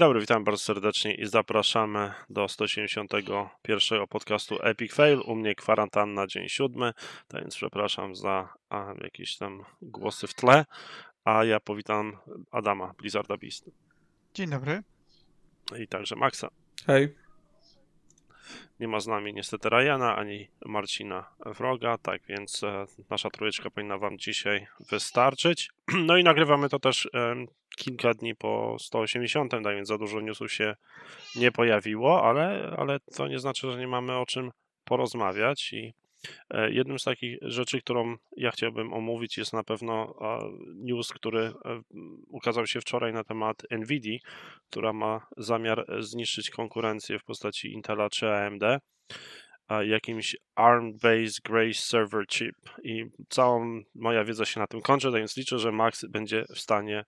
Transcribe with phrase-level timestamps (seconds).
[0.00, 5.20] Dzień dobry, witam bardzo serdecznie i zapraszamy do 181 podcastu Epic Fail.
[5.24, 6.92] U mnie kwarantanna dzień siódmy,
[7.28, 10.64] tak więc przepraszam za a, jakieś tam głosy w tle,
[11.24, 12.16] a ja powitam
[12.50, 13.70] Adama, Blizzarda Beast.
[14.34, 14.82] Dzień dobry.
[15.78, 16.48] I także Maxa.
[16.86, 17.14] Hej.
[18.80, 23.98] Nie ma z nami niestety Ryana ani Marcina Wroga, tak więc e, nasza trójeczka powinna
[23.98, 25.70] Wam dzisiaj wystarczyć.
[26.06, 30.52] No i nagrywamy to też e, kilka dni po 180, tak więc za dużo newsów
[30.52, 30.76] się
[31.36, 34.50] nie pojawiło, ale, ale to nie znaczy, że nie mamy o czym
[34.84, 35.94] porozmawiać i
[36.50, 40.14] e, Jednym z takich rzeczy, którą ja chciałbym omówić, jest na pewno
[40.74, 41.52] news, który e,
[42.28, 44.18] ukazał się wczoraj na temat Nvidia,
[44.70, 48.62] która ma zamiar zniszczyć konkurencję w postaci Intela czy AMD
[49.82, 52.56] jakimś ARM-based Grace Server Chip.
[52.82, 56.58] I całą moja wiedza się na tym kończy, tak więc liczę, że Max będzie w
[56.58, 57.04] stanie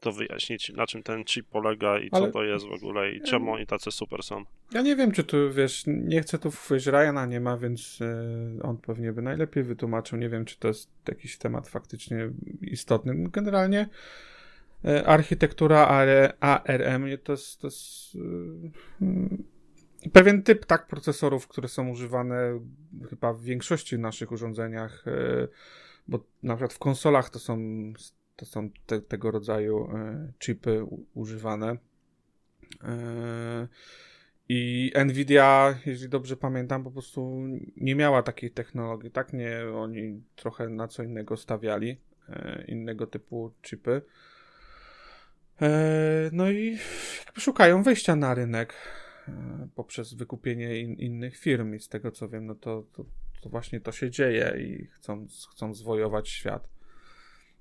[0.00, 2.26] to wyjaśnić, na czym ten chip polega i Ale...
[2.26, 4.44] co to jest w ogóle i czemu oni tacy super są.
[4.72, 8.62] Ja nie wiem, czy tu, wiesz, nie chcę tu wejść, Ryana nie ma, więc e,
[8.62, 10.18] on pewnie by najlepiej wytłumaczył.
[10.18, 13.14] Nie wiem, czy to jest jakiś temat faktycznie istotny.
[13.30, 13.88] Generalnie
[14.84, 15.86] e, architektura
[16.40, 18.16] ARM to jest, to jest
[20.12, 22.60] pewien typ tak procesorów, które są używane
[23.10, 25.04] chyba w większości naszych urządzeniach,
[26.08, 27.58] bo na przykład w konsolach to są
[28.36, 31.76] to są te, tego rodzaju e, chipy używane.
[32.84, 33.68] E,
[34.48, 37.42] I Nvidia, jeżeli dobrze pamiętam, po prostu
[37.76, 39.32] nie miała takiej technologii, tak?
[39.32, 41.96] Nie, oni trochę na co innego stawiali,
[42.28, 44.02] e, innego typu chipy.
[46.32, 46.78] No i
[47.38, 48.74] szukają wejścia na rynek
[49.74, 53.04] poprzez wykupienie in, innych firm i z tego co wiem, no to, to,
[53.42, 56.75] to właśnie to się dzieje i chcą, chcą zwojować świat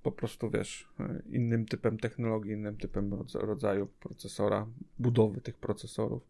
[0.06, 0.88] po prostu, wiesz,
[1.32, 4.68] innym typem technologii, innym typem rodzaju procesora,
[5.00, 6.24] budowy tych procesorów.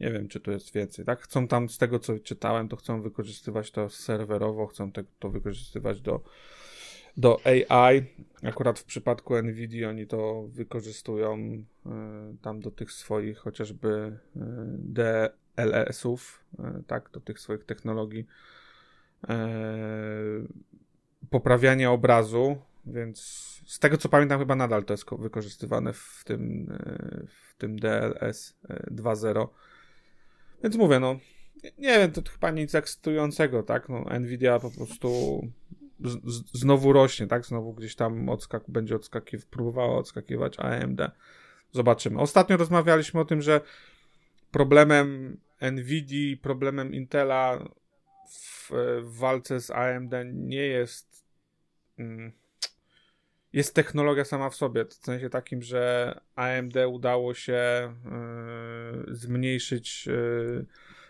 [0.00, 1.20] Nie wiem, czy tu jest więcej, tak?
[1.20, 6.00] Chcą tam, z tego co czytałem, to chcą wykorzystywać to serwerowo, chcą te, to wykorzystywać
[6.00, 6.20] do,
[7.16, 8.04] do AI.
[8.42, 11.64] Akurat w przypadku NVIDIA oni to wykorzystują y,
[12.42, 14.40] tam do tych swoich chociażby y,
[14.78, 18.26] DLS-ów, y, tak, do tych swoich technologii
[21.30, 23.20] poprawiania obrazu, więc
[23.66, 28.56] z tego co pamiętam, chyba nadal to jest wykorzystywane w tym, e, w tym DLS
[28.90, 29.48] 2.0.
[30.62, 31.18] Więc mówię, no,
[31.78, 33.88] nie wiem, to chyba nic ekscytującego, tak?
[33.88, 35.40] No, Nvidia po prostu
[36.00, 37.46] z, z, znowu rośnie, tak?
[37.46, 41.00] Znowu gdzieś tam odskak będzie odskakiwać, próbowała odskakiwać AMD.
[41.72, 42.20] Zobaczymy.
[42.20, 43.60] Ostatnio rozmawialiśmy o tym, że
[44.50, 45.36] problemem
[45.72, 47.68] Nvidia, problemem Intela
[48.30, 48.70] w,
[49.02, 51.24] w walce z AMD nie jest.
[51.98, 52.32] Mm,
[53.54, 57.94] jest technologia sama w sobie, w sensie takim, że AMD udało się
[59.10, 60.66] y, zmniejszyć, y,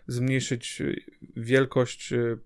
[0.07, 0.83] zmniejszyć
[1.37, 2.39] wielkość y,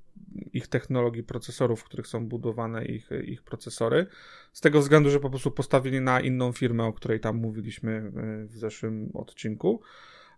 [0.53, 4.07] ich technologii procesorów, w których są budowane ich, ich procesory,
[4.53, 8.13] z tego względu, że po prostu postawili na inną firmę, o której tam mówiliśmy
[8.47, 9.83] w zeszłym odcinku,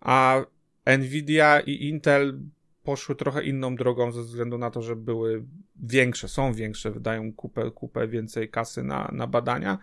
[0.00, 0.44] a
[0.98, 2.38] Nvidia i Intel
[2.84, 5.44] poszły trochę inną drogą ze względu na to, że były
[5.82, 9.78] większe, są większe, wydają kupę, kupę więcej kasy na, na badania.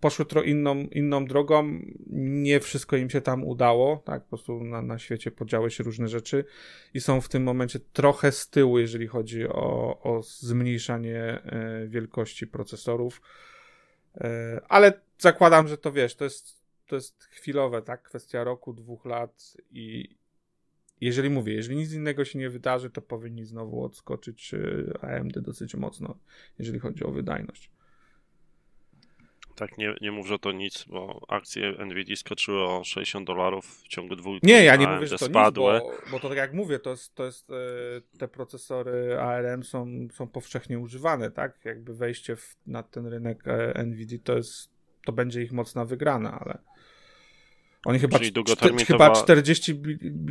[0.00, 1.80] Poszły trochę inną, inną drogą,
[2.10, 6.08] nie wszystko im się tam udało, tak, po prostu na, na świecie podziały się różne
[6.08, 6.44] rzeczy
[6.94, 12.46] i są w tym momencie trochę z tyłu, jeżeli chodzi o, o zmniejszanie e, wielkości
[12.46, 13.22] procesorów,
[14.16, 19.04] e, ale zakładam, że to wiesz, to jest, to jest chwilowe, tak, kwestia roku, dwóch
[19.04, 20.16] lat i,
[21.00, 25.74] jeżeli mówię, jeżeli nic innego się nie wydarzy, to powinni znowu odskoczyć y, AMD dosyć
[25.74, 26.18] mocno,
[26.58, 27.70] jeżeli chodzi o wydajność.
[29.60, 33.88] Tak, nie, nie mów, że to nic, bo akcje Nvidia skoczyły o 60 dolarów w
[33.88, 34.52] ciągu dwóch dni.
[34.52, 35.74] Nie, ja nie AMD mówię, że to spadły.
[35.74, 37.54] nic, bo, bo, to tak jak mówię, to jest, to jest e,
[38.18, 41.64] te procesory ARM są, są powszechnie używane, tak?
[41.64, 44.70] Jakby wejście w, na ten rynek e, Nvidia to jest,
[45.04, 46.58] to będzie ich mocna wygrana, ale
[47.84, 48.84] oni chyba, długoterminowa...
[48.84, 49.80] chyba 40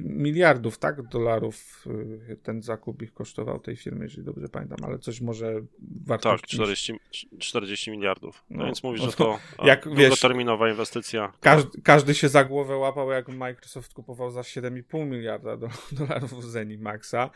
[0.04, 1.86] miliardów tak, dolarów
[2.30, 5.62] y, ten zakup ich kosztował tej firmy, jeżeli dobrze pamiętam, ale coś może
[6.06, 6.31] warto.
[6.31, 7.00] Tak, 40,
[7.40, 8.44] 40 miliardów.
[8.50, 11.34] No, no więc mówisz, no że to jak, długoterminowa wiesz, inwestycja.
[11.40, 15.57] Każdy, każdy się za głowę łapał, jak Microsoft kupował za 7,5 miliarda
[15.92, 17.30] dolarów Zenimaxa,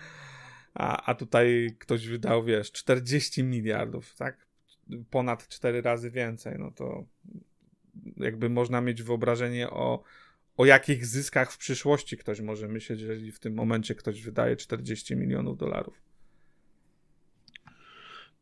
[0.74, 4.48] a, a tutaj ktoś wydał, wiesz, 40 miliardów, tak?
[5.10, 7.04] Ponad 4 razy więcej, no to
[8.18, 10.04] jakby można mieć wyobrażenie o,
[10.58, 15.16] o jakich zyskach w przyszłości ktoś może myśleć, jeżeli w tym momencie ktoś wydaje 40
[15.16, 16.02] milionów dolarów.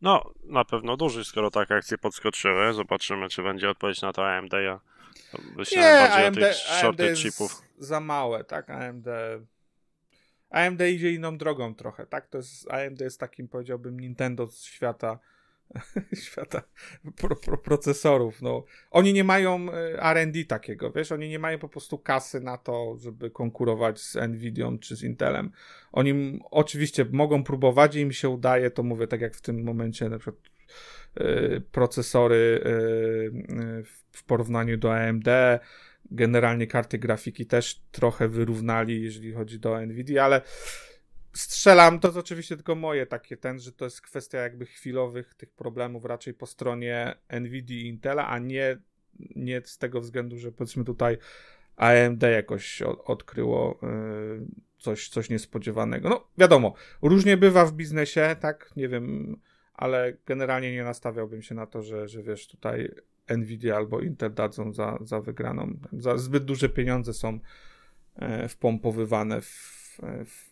[0.01, 2.73] No, na pewno duży, skoro tak akcje podskoczyły.
[2.73, 4.53] Zobaczymy, czy będzie odpowiedź na to AMD.
[4.53, 4.79] Ja
[5.55, 6.37] Myślałem nie, AMD,
[6.83, 7.61] AMD jest chipów.
[7.77, 8.69] za małe, tak?
[8.69, 9.07] AMD
[10.49, 12.27] AMD idzie inną drogą trochę, tak?
[12.27, 15.19] To jest, AMD jest takim, powiedziałbym, Nintendo z świata
[16.23, 16.61] świata
[17.15, 18.41] pro, pro, procesorów.
[18.41, 18.63] No.
[18.91, 22.97] Oni nie mają e, R&D takiego, wiesz, oni nie mają po prostu kasy na to,
[22.99, 25.51] żeby konkurować z Nvidią czy z Intelem.
[25.91, 30.09] Oni oczywiście mogą próbować i im się udaje, to mówię tak jak w tym momencie
[30.09, 30.43] na przykład
[31.19, 35.27] yy, procesory yy, w porównaniu do AMD,
[36.11, 40.41] generalnie karty grafiki też trochę wyrównali, jeżeli chodzi do Nvidia, ale
[41.33, 45.51] strzelam, to jest oczywiście tylko moje takie ten, że to jest kwestia jakby chwilowych tych
[45.51, 48.77] problemów raczej po stronie Nvidia i Intela, a nie,
[49.35, 51.17] nie z tego względu, że powiedzmy tutaj
[51.75, 54.45] AMD jakoś odkryło yy,
[54.77, 56.09] coś, coś niespodziewanego.
[56.09, 59.35] No wiadomo, różnie bywa w biznesie, tak, nie wiem,
[59.73, 62.91] ale generalnie nie nastawiałbym się na to, że, że wiesz, tutaj
[63.37, 65.73] Nvidia albo Intel dadzą za, za wygraną.
[65.93, 67.39] Za zbyt duże pieniądze są
[68.15, 70.50] e, wpompowywane w, w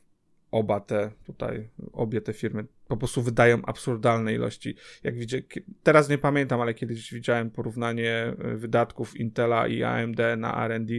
[0.52, 4.76] oba te tutaj, obie te firmy po prostu wydają absurdalne ilości.
[5.04, 5.38] Jak widzę,
[5.84, 10.94] teraz nie pamiętam, ale kiedyś widziałem porównanie e, wydatków Intela i AMD na R&D.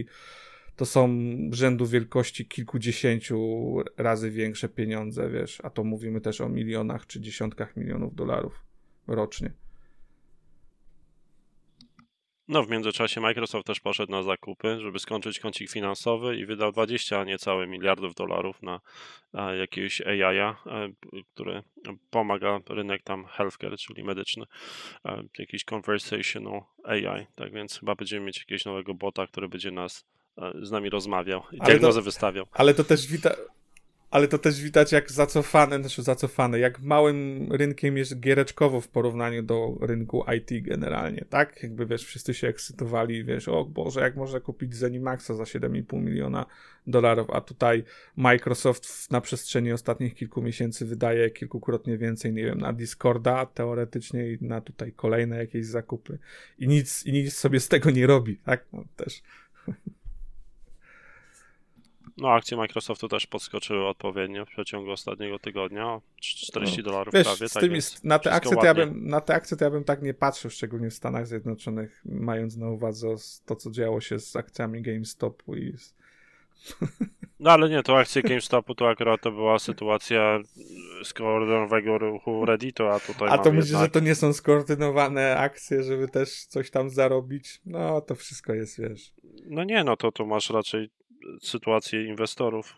[0.75, 1.09] To są
[1.51, 3.37] rzędu wielkości kilkudziesięciu
[3.97, 8.65] razy większe pieniądze, wiesz, a to mówimy też o milionach czy dziesiątkach milionów dolarów
[9.07, 9.51] rocznie.
[12.51, 17.19] No, w międzyczasie Microsoft też poszedł na zakupy, żeby skończyć kącik finansowy i wydał 20,
[17.19, 18.79] a niecałe miliardów dolarów na
[19.59, 20.53] jakiegoś AI, e,
[21.33, 21.63] który
[22.09, 24.45] pomaga rynek tam healthcare, czyli medyczny,
[25.39, 27.25] jakiś conversational AI.
[27.35, 30.05] Tak więc chyba będziemy mieć jakiegoś nowego bota, który będzie nas
[30.37, 32.45] e, z nami rozmawiał i diagnozę wystawiał.
[32.51, 33.35] Ale to też wita,
[34.11, 39.43] ale to też widać jak zacofane, znaczy zacofane, jak małym rynkiem jest giereczkowo w porównaniu
[39.43, 41.63] do rynku IT generalnie, tak?
[41.63, 46.45] Jakby wiesz, wszyscy się ekscytowali, wiesz, o Boże, jak można kupić Zenimaxa za 7,5 miliona
[46.87, 47.83] dolarów, a tutaj
[48.15, 54.37] Microsoft na przestrzeni ostatnich kilku miesięcy wydaje kilkukrotnie więcej, nie wiem, na Discorda teoretycznie i
[54.41, 56.17] na tutaj kolejne jakieś zakupy
[56.59, 58.65] i nic, i nic sobie z tego nie robi, tak?
[58.73, 59.21] No, też
[62.21, 66.83] no, akcje Microsoftu też podskoczyły odpowiednio w przeciągu ostatniego tygodnia, 40 no.
[66.83, 67.49] dolarów prawie.
[67.49, 67.63] Z tak
[68.03, 70.51] na, te akcje to ja bym, na te akcje to ja bym tak nie patrzył,
[70.51, 73.07] szczególnie w Stanach Zjednoczonych, mając na uwadze
[73.45, 75.95] to, co działo się z akcjami GameStopu i z...
[77.39, 80.39] No ale nie, to akcje GameStopu to akurat to była sytuacja
[81.03, 83.81] skoordynowanego ruchu Redditu, a tutaj A to myślę, jednak...
[83.81, 87.61] że to nie są skoordynowane akcje, żeby też coś tam zarobić?
[87.65, 89.13] No, to wszystko jest, wiesz.
[89.45, 90.89] No nie, no to tu masz raczej
[91.41, 92.77] sytuację inwestorów.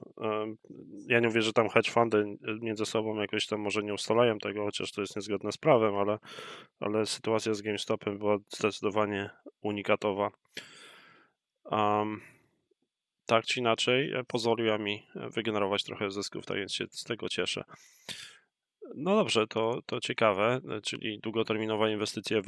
[1.07, 4.63] Ja nie mówię, że tam hedge fundy między sobą jakoś tam może nie ustalają tego,
[4.63, 6.19] chociaż to jest niezgodne z prawem, ale,
[6.79, 9.29] ale sytuacja z GameStopem była zdecydowanie
[9.61, 10.31] unikatowa.
[11.65, 12.21] Um,
[13.25, 17.63] tak czy inaczej, e, pozwoliła mi wygenerować trochę zysków, tak więc się z tego cieszę.
[18.95, 22.47] No dobrze, to, to ciekawe, e, czyli długoterminowa inwestycja w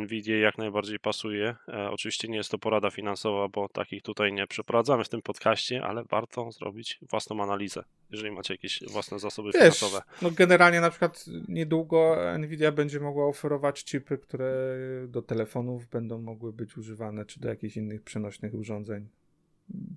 [0.00, 1.56] NVIDIA jak najbardziej pasuje.
[1.68, 5.82] E, oczywiście nie jest to porada finansowa, bo takich tutaj nie przeprowadzamy w tym podcaście,
[5.82, 10.02] ale warto zrobić własną analizę, jeżeli macie jakieś własne zasoby Wiesz, finansowe.
[10.22, 14.76] No generalnie na przykład niedługo NVIDIA będzie mogła oferować chipy, które
[15.08, 19.08] do telefonów będą mogły być używane, czy do jakichś innych przenośnych urządzeń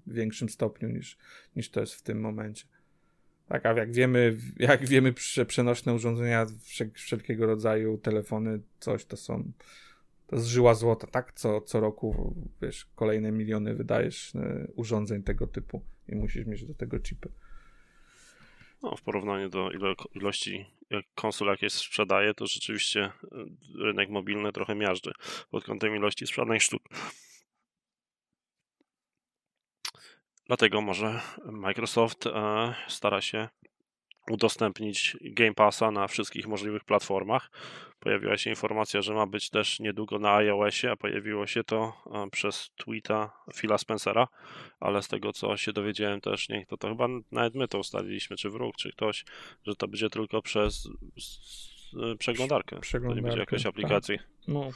[0.08, 1.18] w większym stopniu niż,
[1.56, 2.66] niż to jest w tym momencie.
[3.48, 5.14] Tak, a jak wiemy, jak wiemy,
[5.48, 6.46] przenośne urządzenia,
[6.94, 9.52] wszelkiego rodzaju telefony, coś to są,
[10.28, 11.34] to jest żyła złota, tak?
[11.34, 16.74] Co, co roku, wiesz, kolejne miliony wydajesz e, urządzeń tego typu i musisz mieć do
[16.74, 17.30] tego chipy.
[18.84, 20.66] No, w porównaniu do ilo ilości
[21.16, 23.12] konsol, jakie sprzedaje, to rzeczywiście e,
[23.80, 25.12] rynek mobilny trochę miażdży
[25.52, 26.82] pod kątem ilości sprzedanych sztuk.
[30.54, 33.50] Dlatego może Microsoft e, stara się
[34.32, 37.52] udostępnić Game Passa na wszystkich możliwych platformach.
[38.00, 42.30] Pojawiła się informacja, że ma być też niedługo na iOSie, a pojawiło się to e,
[42.32, 44.28] przez tweeta Phila Spencera,
[44.80, 48.36] ale z tego co się dowiedziałem też, nie, to, to chyba nawet my to ustaliliśmy,
[48.36, 49.26] czy wróg, czy ktoś,
[49.68, 50.90] że to będzie tylko przez
[52.20, 52.80] przeglądarkę.
[52.80, 53.70] przeglądarkę to nie będzie jakiejś tak.
[53.70, 54.18] aplikacji.
[54.18, 54.28] Tak.
[54.48, 54.70] No.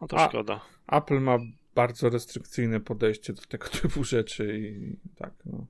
[0.00, 0.60] no to a, szkoda.
[0.92, 1.38] Apple ma
[1.80, 5.66] bardzo restrykcyjne podejście do tego typu rzeczy i tak, no.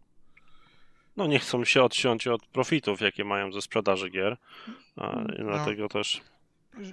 [1.17, 4.37] No nie chcą się odciąć od profitów, jakie mają ze sprzedaży gier,
[4.97, 5.45] a, no.
[5.45, 6.21] dlatego też...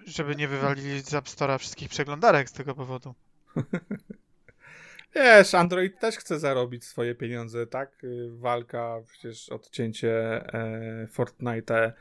[0.06, 3.16] Żeby nie wywalili z App Store'a wszystkich przeglądarek z tego powodu.
[5.16, 8.02] Wiesz, Android też chce zarobić swoje pieniądze, tak?
[8.30, 10.12] Walka, przecież odcięcie
[10.54, 11.94] e, Fortnite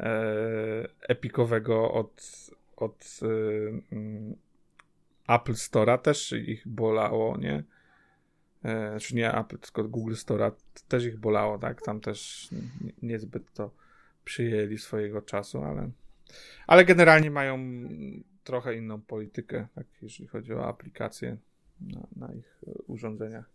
[0.00, 0.10] e,
[1.08, 2.30] epikowego od,
[2.76, 3.26] od e,
[5.28, 7.64] Apple Store'a też ich bolało, nie?
[8.64, 10.52] E, czy nie Apple, tylko Google Store'a
[10.88, 11.82] też ich bolało, tak?
[11.82, 12.48] Tam też
[13.02, 13.70] niezbyt to
[14.24, 15.90] przyjęli swojego czasu, ale,
[16.66, 17.58] ale generalnie mają
[18.44, 21.36] trochę inną politykę, tak, jeżeli chodzi o aplikacje
[21.80, 23.50] na, na ich urządzeniach.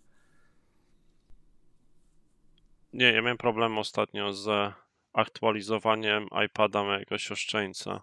[2.93, 4.73] Nie, ja miałem problem ostatnio z
[5.13, 8.01] aktualizowaniem iPada mojego siostrzeńca.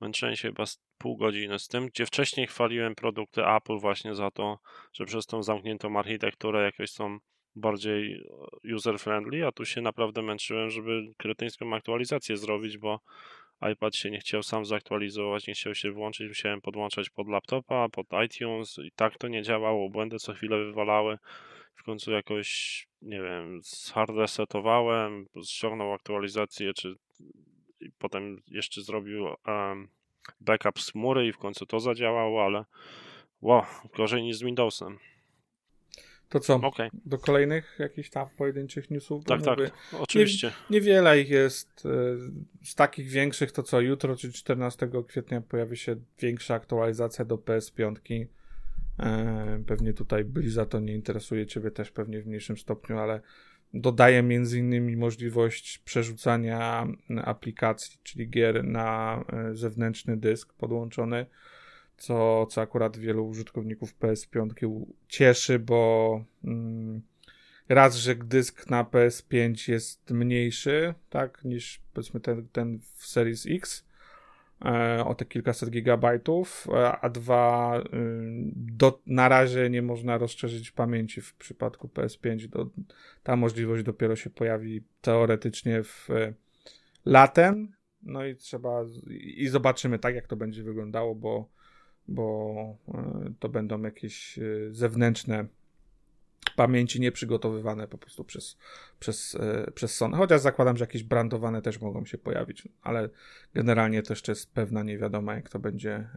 [0.00, 0.64] Męczyłem się chyba
[1.04, 4.58] pół godziny z tym, gdzie wcześniej chwaliłem produkty Apple właśnie za to,
[4.92, 7.18] że przez tą zamkniętą architekturę jakoś są
[7.56, 8.24] bardziej
[8.64, 13.00] user-friendly, a tu się naprawdę męczyłem, żeby kretyńską aktualizację zrobić, bo
[13.72, 18.06] iPad się nie chciał sam zaktualizować, nie chciał się włączyć, musiałem podłączać pod laptopa, pod
[18.24, 21.18] iTunes i tak to nie działało, błędy co chwilę wywalały.
[21.74, 22.48] W końcu jakoś,
[23.02, 23.60] nie wiem,
[23.92, 26.94] hard resetowałem, ściągnął aktualizację, czy
[27.98, 29.88] potem jeszcze zrobił um,
[30.40, 32.64] backup z chmury i w końcu to zadziałało, ale
[33.42, 33.62] wow,
[33.96, 34.98] gorzej niż z Windowsem.
[36.28, 36.54] To co?
[36.54, 36.90] Okay.
[37.04, 39.24] Do kolejnych jakichś tam pojedynczych newsów?
[39.24, 39.58] Tak, tak,
[40.00, 40.46] oczywiście.
[40.46, 41.86] Nie, niewiele ich jest.
[41.86, 41.90] E,
[42.62, 48.26] z takich większych to co jutro, czyli 14 kwietnia pojawi się większa aktualizacja do PS5.
[48.98, 53.20] E, pewnie tutaj Bliza to nie interesuje Ciebie też pewnie w mniejszym stopniu, ale
[53.74, 56.88] dodaje między innymi możliwość przerzucania
[57.24, 61.26] aplikacji, czyli gier na e, zewnętrzny dysk podłączony,
[61.96, 67.02] co, co akurat wielu użytkowników PS5 cieszy, bo mm,
[67.68, 73.84] raz, że dysk na PS5 jest mniejszy, tak, niż powiedzmy ten, ten w Series X,
[75.04, 77.82] o te kilkaset gigabajtów, e, a dwa, y,
[78.56, 82.46] do, na razie nie można rozszerzyć pamięci w przypadku PS5.
[82.48, 82.70] Do,
[83.22, 86.34] ta możliwość dopiero się pojawi teoretycznie w e,
[87.04, 87.72] latem.
[88.02, 91.48] No i trzeba, i zobaczymy tak, jak to będzie wyglądało, bo,
[92.08, 92.76] bo
[93.38, 94.38] to będą jakieś
[94.70, 95.46] zewnętrzne
[96.50, 98.58] pamięci nieprzygotowywane po prostu przez,
[99.00, 100.16] przez, e, przez Sony.
[100.16, 103.08] Chociaż zakładam, że jakieś brandowane też mogą się pojawić, ale
[103.54, 106.08] generalnie to jeszcze jest pewna niewiadoma, jak to będzie e,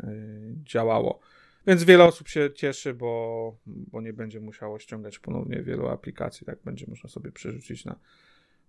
[0.63, 1.19] działało.
[1.67, 6.59] Więc wiele osób się cieszy, bo, bo nie będzie musiało ściągać ponownie wielu aplikacji, tak
[6.63, 7.99] będzie można sobie przerzucić na,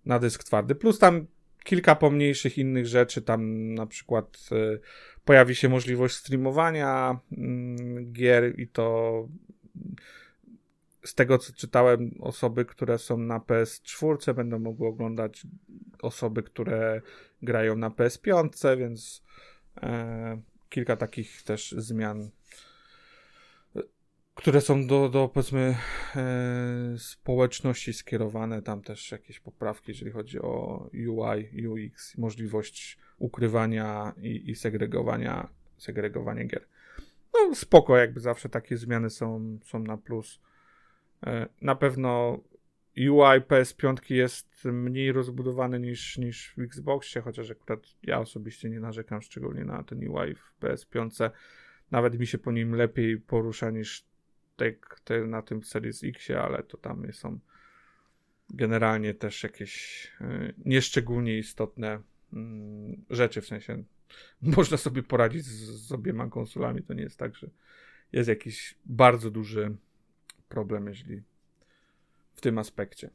[0.05, 0.75] na dysk twardy.
[0.75, 1.27] Plus tam
[1.63, 4.79] kilka pomniejszych innych rzeczy, tam na przykład y,
[5.25, 7.35] pojawi się możliwość streamowania y,
[8.11, 9.27] gier i to
[11.09, 15.47] z tego co czytałem, osoby, które są na PS4 będą mogły oglądać
[16.01, 17.01] osoby, które
[17.41, 19.23] grają na PS5, więc
[19.81, 22.29] e, kilka takich też zmian,
[24.35, 25.75] które są do, do powiedzmy
[26.15, 28.61] e, społeczności skierowane.
[28.61, 36.45] Tam też jakieś poprawki, jeżeli chodzi o UI, UX, możliwość ukrywania i, i segregowania, segregowania
[36.45, 36.65] gier.
[37.33, 40.39] No spoko, jakby zawsze takie zmiany są, są na plus.
[41.25, 42.39] E, na pewno
[42.97, 49.21] UI PS5 jest mniej rozbudowany niż, niż w Xboxie, chociaż akurat ja osobiście nie narzekam
[49.21, 51.29] szczególnie na ten UI w PS5.
[51.91, 54.05] Nawet mi się po nim lepiej porusza niż
[54.57, 54.73] te,
[55.03, 57.39] te na tym Series X, ale to tam są
[58.49, 62.37] generalnie też jakieś y, nieszczególnie istotne y,
[63.09, 63.83] rzeczy, w sensie
[64.41, 67.49] można sobie poradzić z, z obiema konsolami, to nie jest tak, że
[68.11, 69.75] jest jakiś bardzo duży
[70.49, 71.21] problem, jeżeli
[72.33, 73.09] w tym aspekcie.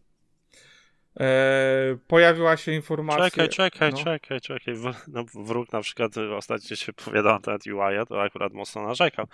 [1.21, 3.25] E, pojawiła się informacja.
[3.25, 3.99] Czekaj, czekaj, no.
[3.99, 4.75] czekaj, czekaj.
[4.75, 9.27] W, no, wróg na przykład ostatnio się powiadał na temat UI, to akurat mocno narzekał.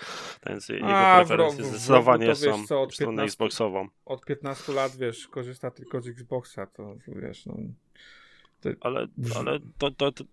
[0.46, 3.88] Więc jego A, preferencje zdecydowanie są co, od 15, Xboxową.
[4.04, 7.54] Od 15 lat, wiesz, korzysta tylko z Xboxa, to wiesz, no.
[8.60, 8.68] To...
[8.80, 10.24] Ale, ale to, to, to,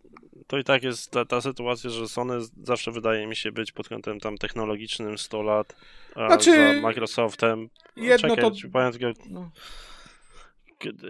[0.48, 3.90] to, i tak jest ta, ta, sytuacja, że Sony zawsze wydaje mi się być pod
[3.90, 5.76] kątem tam technologicznym 100 lat
[6.16, 7.70] znaczy, za Microsoftem.
[7.96, 8.52] Jedno Czekaj, to...
[9.30, 9.52] No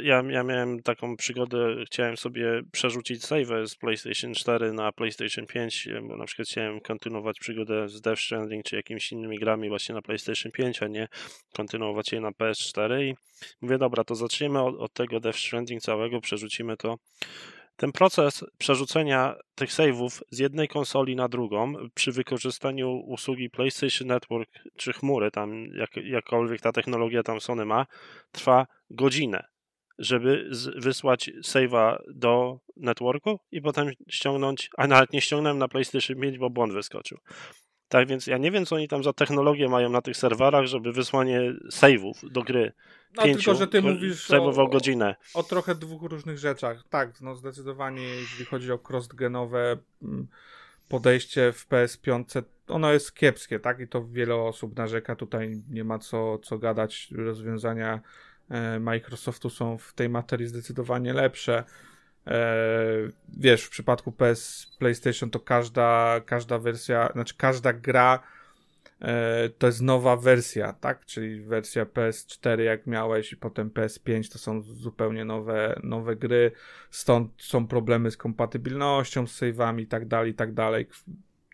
[0.01, 5.89] ja, ja miałem taką przygodę, chciałem sobie przerzucić save z PlayStation 4 na PlayStation 5,
[6.03, 10.01] bo na przykład chciałem kontynuować przygodę z Death Stranding czy jakimiś innymi grami właśnie na
[10.01, 11.07] PlayStation 5, a nie
[11.53, 13.15] kontynuować je na PS4 i
[13.61, 16.97] mówię, dobra, to zaczniemy od, od tego Death Stranding całego, przerzucimy to.
[17.75, 24.49] Ten proces przerzucenia tych saveów z jednej konsoli na drugą przy wykorzystaniu usługi PlayStation Network
[24.77, 27.85] czy chmury, tam jak, jakkolwiek ta technologia tam Sony ma,
[28.31, 29.43] trwa godzinę
[29.99, 36.37] żeby wysłać save'a do networku i potem ściągnąć, a nawet nie ściągnąłem na PlayStation 5,
[36.37, 37.17] bo błąd wyskoczył.
[37.89, 40.93] Tak więc ja nie wiem, co oni tam za technologię mają na tych serwerach, żeby
[40.93, 42.73] wysłanie save'ów do gry
[43.15, 45.15] no, pięciu, tylko, że ty mówisz o, godzinę.
[45.33, 46.83] O, o trochę dwóch różnych rzeczach.
[46.89, 50.27] Tak, no zdecydowanie, jeśli chodzi o cross-genowe mm,
[50.87, 53.79] podejście w PS5 ono jest kiepskie, tak?
[53.79, 57.11] I to wiele osób narzeka, tutaj nie ma co, co gadać.
[57.11, 58.01] Rozwiązania
[58.79, 61.63] Microsoftu są w tej materii zdecydowanie lepsze.
[62.27, 62.55] E,
[63.37, 68.23] wiesz, w przypadku PS PlayStation to każda, każda wersja, znaczy każda gra
[69.01, 71.05] e, to jest nowa wersja, tak?
[71.05, 76.51] Czyli wersja PS4 jak miałeś i potem PS5 to są zupełnie nowe, nowe gry,
[76.91, 80.87] stąd są problemy z kompatybilnością, z save'ami i tak dalej, i tak dalej.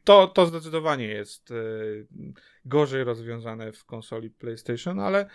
[0.03, 1.55] To, to zdecydowanie jest e,
[2.65, 5.29] gorzej rozwiązane w konsoli PlayStation, ale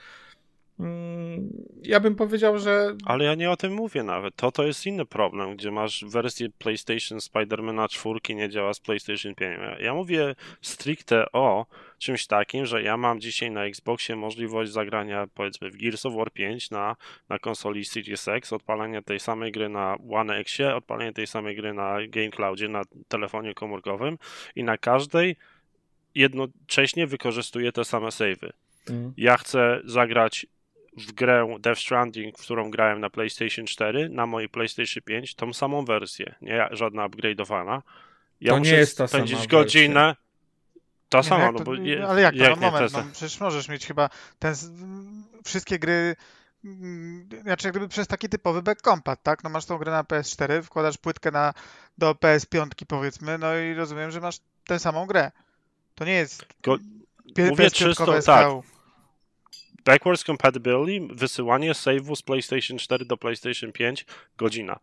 [1.83, 2.97] ja bym powiedział, że.
[3.05, 4.37] Ale ja nie o tym mówię nawet.
[4.37, 9.35] To to jest inny problem, gdzie masz wersję PlayStation Spidermana 4 nie działa z PlayStation
[9.35, 9.61] 5.
[9.81, 11.67] Ja mówię stricte o
[11.99, 16.33] czymś takim, że ja mam dzisiaj na Xboxie możliwość zagrania powiedzmy w Gears of War
[16.33, 16.97] 5 na,
[17.29, 21.75] na konsoli Series X, odpalenia tej samej gry na One Xie, odpalenia tej samej gry
[21.75, 24.19] na Game Cloudzie, na telefonie komórkowym
[24.57, 25.37] i na każdej
[26.15, 28.53] jednocześnie wykorzystuję te same savey.
[28.91, 29.13] Mm.
[29.17, 30.47] Ja chcę zagrać
[30.97, 35.53] w grę Death Stranding, w którą grałem na PlayStation 4, na mojej PlayStation 5, tą
[35.53, 37.81] samą wersję, nie żadna upgrade'owana.
[38.41, 40.05] Ja to nie jest ta spędzić sama godzinę.
[40.05, 40.29] Wersja.
[41.09, 41.75] Ta sama, jak no bo.
[41.75, 42.43] Je, ale jak to?
[42.43, 44.55] Jak no, moment, no, przecież możesz mieć chyba ten,
[45.45, 46.17] wszystkie gry.
[46.65, 49.45] Mm, znaczy, jak gdyby przez taki typowy backcompat, tak?
[49.45, 51.55] No masz tą grę na PS4, wkładasz płytkę na,
[51.99, 54.37] do PS5, powiedzmy, no i rozumiem, że masz
[54.67, 55.31] tę samą grę.
[55.95, 56.47] To nie jest.
[56.63, 56.79] Go,
[57.51, 58.49] mówię czysto, tak
[59.89, 64.07] backwards compatibility, wysyłanie save'u z PlayStation 4 do PlayStation 5,
[64.39, 64.79] godzina.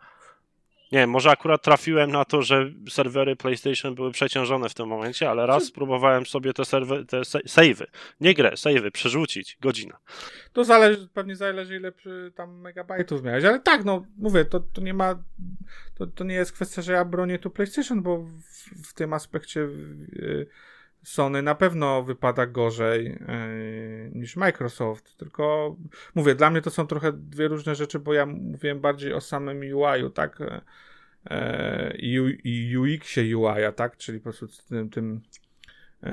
[0.92, 5.30] Nie wiem, może akurat trafiłem na to, że serwery PlayStation były przeciążone w tym momencie,
[5.30, 7.86] ale raz spróbowałem sobie te, serwer, te save'y,
[8.22, 9.98] nie grę, save'y przerzucić, godzina.
[10.54, 11.92] To zależy, pewnie zależy ile
[12.36, 15.24] tam megabajtów miałeś, ale tak, no mówię, to, to nie ma,
[15.96, 19.60] to, to nie jest kwestia, że ja bronię tu PlayStation, bo w, w tym aspekcie
[19.60, 20.48] yy,
[21.06, 25.18] Sony na pewno wypada gorzej yy, niż Microsoft.
[25.18, 25.76] Tylko
[26.16, 29.60] mówię, dla mnie to są trochę dwie różne rzeczy, bo ja mówiłem bardziej o samym
[29.60, 30.40] UI-u, tak?
[30.40, 31.98] Yy,
[32.44, 33.98] I UX-ie UI-a, tak?
[33.98, 34.90] Czyli po prostu tym.
[34.90, 35.22] tym
[36.04, 36.12] yy,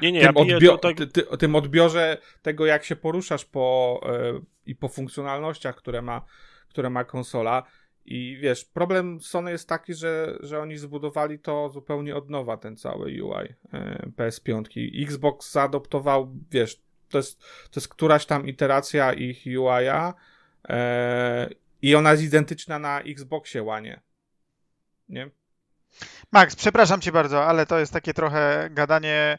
[0.00, 0.96] nie, nie, tym, ja odbio- tak...
[0.96, 4.00] ty, ty, tym odbiorze tego, jak się poruszasz po,
[4.66, 6.24] i po funkcjonalnościach, które ma,
[6.68, 7.62] które ma konsola
[8.04, 12.76] i wiesz, problem Sony jest taki, że, że oni zbudowali to zupełnie od nowa, ten
[12.76, 14.64] cały UI e, PS5.
[15.02, 20.14] Xbox zaadoptował, wiesz, to jest, to jest któraś tam iteracja ich UI-a
[20.68, 21.48] e,
[21.82, 24.00] i ona jest identyczna na Xboxie One.
[25.08, 25.30] Nie?
[26.32, 29.38] Max, przepraszam cię bardzo, ale to jest takie trochę gadanie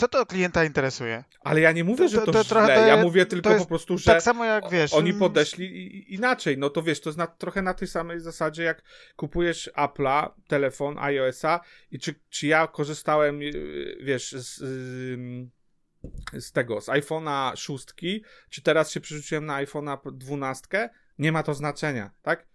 [0.00, 1.24] co to klienta interesuje?
[1.40, 4.04] Ale ja nie mówię, że to, to, to źle, ja mówię tylko po prostu, że
[4.04, 4.94] tak samo jak wiesz.
[4.94, 6.58] Oni mm, podeszli inaczej.
[6.58, 8.82] No to wiesz, to jest na, trochę na tej samej zasadzie, jak
[9.16, 11.60] kupujesz Apple'a, telefon, iOS-a
[11.90, 14.56] i czy, czy ja korzystałem, y, wiesz, z,
[16.32, 17.86] z tego, z iPhone'a 6,
[18.50, 22.46] czy teraz się przerzuciłem na iPhone'a 12, nie ma to znaczenia, tak?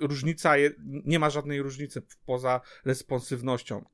[0.00, 3.84] Różnica, je, nie ma żadnej różnicy poza responsywnością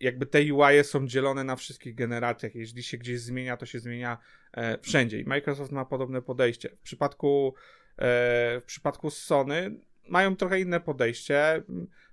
[0.00, 2.54] jakby te UI są dzielone na wszystkich generacjach.
[2.54, 4.18] Jeśli się gdzieś zmienia, to się zmienia
[4.52, 5.20] e, wszędzie.
[5.20, 6.68] I Microsoft ma podobne podejście.
[6.68, 7.54] W przypadku,
[7.96, 11.62] e, w przypadku Sony mają trochę inne podejście.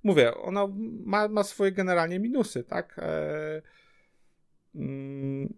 [0.04, 0.74] Mówię, ono
[1.06, 3.00] ma, ma swoje generalnie minusy, tak?
[3.00, 3.62] E,
[4.76, 5.54] mm,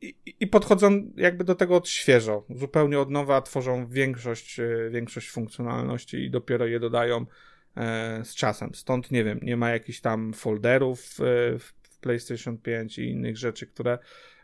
[0.00, 5.30] i, I podchodzą jakby do tego od świeżo, zupełnie od nowa, tworzą większość, e, większość
[5.30, 7.26] funkcjonalności i dopiero je dodają E,
[8.24, 8.74] z czasem.
[8.74, 13.66] Stąd nie wiem, nie ma jakichś tam folderów e, w PlayStation 5 i innych rzeczy,
[13.66, 13.98] które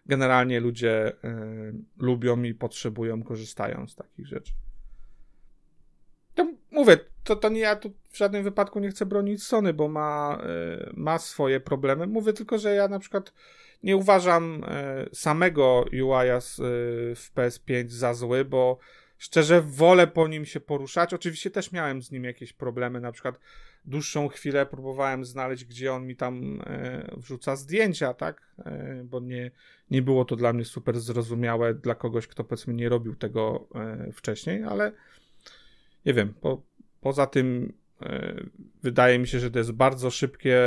[0.06, 4.52] generalnie ludzie e, lubią i potrzebują, korzystają z takich rzeczy.
[6.34, 9.88] To mówię, to, to nie ja tu w żadnym wypadku nie chcę bronić Sony, bo
[9.88, 10.38] ma,
[10.94, 12.06] ma swoje problemy.
[12.06, 13.32] Mówię tylko, że ja na przykład
[13.82, 14.64] nie uważam
[15.12, 16.28] samego UI
[17.16, 18.78] w PS5 za zły, bo
[19.18, 21.14] szczerze wolę po nim się poruszać.
[21.14, 23.38] Oczywiście też miałem z nim jakieś problemy, na przykład
[23.84, 28.54] dłuższą chwilę próbowałem znaleźć, gdzie on mi tam e, wrzuca zdjęcia, tak?
[28.58, 29.50] E, bo nie,
[29.90, 34.12] nie było to dla mnie super zrozumiałe dla kogoś, kto powiedzmy nie robił tego e,
[34.12, 34.92] wcześniej, ale
[36.06, 36.62] nie wiem, po,
[37.00, 38.36] poza tym e,
[38.82, 40.60] wydaje mi się, że to jest bardzo szybkie,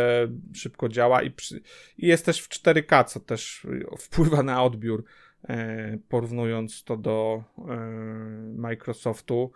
[0.54, 1.62] szybko działa i, przy,
[1.98, 5.04] i jest też w 4K, co też wpływa na odbiór
[6.10, 7.64] porównując to do e,
[8.56, 9.52] Microsoftu.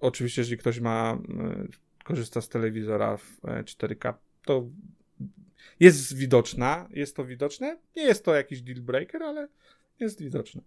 [0.00, 1.66] Oczywiście, jeżeli ktoś ma, e,
[2.04, 4.68] korzysta z telewizora w 4K, to
[5.80, 7.78] jest widoczna, jest to widoczne.
[7.96, 9.48] Nie jest to jakiś deal breaker, ale
[10.00, 10.62] jest widoczne.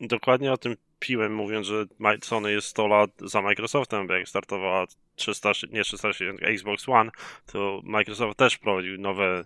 [0.00, 1.84] Dokładnie o tym piłem mówiąc, że
[2.22, 4.86] Sony jest 100 lat za Microsoftem, bo jak startowała
[5.18, 7.10] 300, nie 360 Xbox One,
[7.52, 9.44] to Microsoft też prowadził nowe,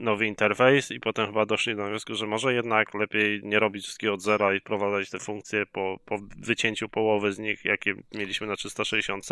[0.00, 4.14] nowy interfejs i potem chyba doszli do wniosku, że może jednak lepiej nie robić wszystkiego
[4.14, 8.56] od zera i wprowadzać te funkcje po, po wycięciu połowy z nich, jakie mieliśmy na
[8.56, 9.26] 360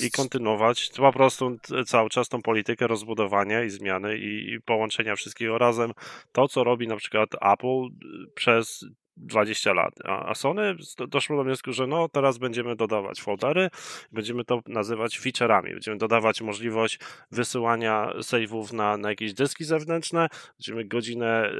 [0.00, 5.58] i kontynuować po prostu cały czas tą politykę rozbudowania i zmiany i, i połączenia wszystkiego
[5.58, 5.92] razem.
[6.32, 7.88] To, co robi na przykład Apple
[8.34, 8.84] przez
[9.18, 9.94] 20 lat.
[10.04, 10.76] A, Sony
[11.08, 13.68] doszło do wniosku, że no teraz będziemy dodawać foldery,
[14.12, 16.98] będziemy to nazywać featureami, będziemy dodawać możliwość
[17.30, 20.28] wysyłania save'ów na, na jakieś dyski zewnętrzne,
[20.58, 21.50] będziemy godzinę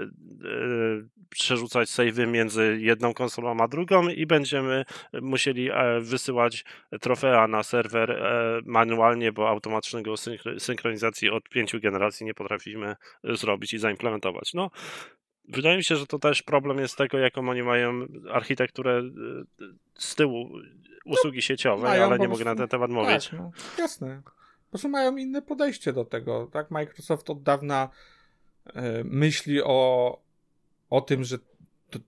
[0.43, 4.85] yy, przerzucać save'y między jedną konsolą a drugą i będziemy
[5.23, 6.65] musieli e, wysyłać
[7.01, 8.23] trofea na serwer
[8.65, 10.15] manualnie, bo automatycznego
[10.59, 14.55] synchronizacji od pięciu generacji nie potrafimy zrobić i zaimplementować.
[14.55, 14.71] No,
[15.49, 19.03] Wydaje mi się, że to też problem jest tego, jaką oni mają architekturę e,
[19.95, 20.51] z tyłu
[21.05, 23.29] usługi sieciowe, mają, ale nie mogę na ten temat mówić.
[23.29, 24.23] Tak, no, jasne.
[24.65, 26.49] Po prostu mają inne podejście do tego.
[26.53, 27.89] Tak, Microsoft od dawna
[28.67, 30.21] e, myśli o,
[30.91, 31.39] o tym, że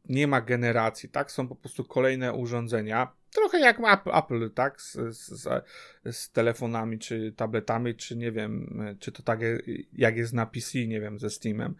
[0.09, 1.33] nie ma generacji, tak?
[1.33, 3.13] Są po prostu kolejne urządzenia.
[3.35, 3.81] Trochę jak
[4.15, 4.83] Apple, tak?
[4.83, 5.65] Z, z,
[6.05, 9.41] z, telefonami, czy tabletami, czy nie wiem, czy to tak
[9.93, 11.75] jak jest na PC, nie wiem, ze Steamem.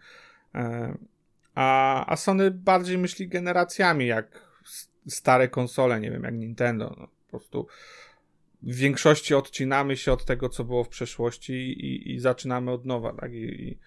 [1.55, 4.51] A, a Sony bardziej myśli generacjami, jak
[5.07, 6.95] stare konsole, nie wiem, jak Nintendo.
[6.99, 7.67] No, po prostu
[8.63, 13.13] w większości odcinamy się od tego, co było w przeszłości i, i zaczynamy od nowa,
[13.13, 13.33] tak?
[13.33, 13.77] I, i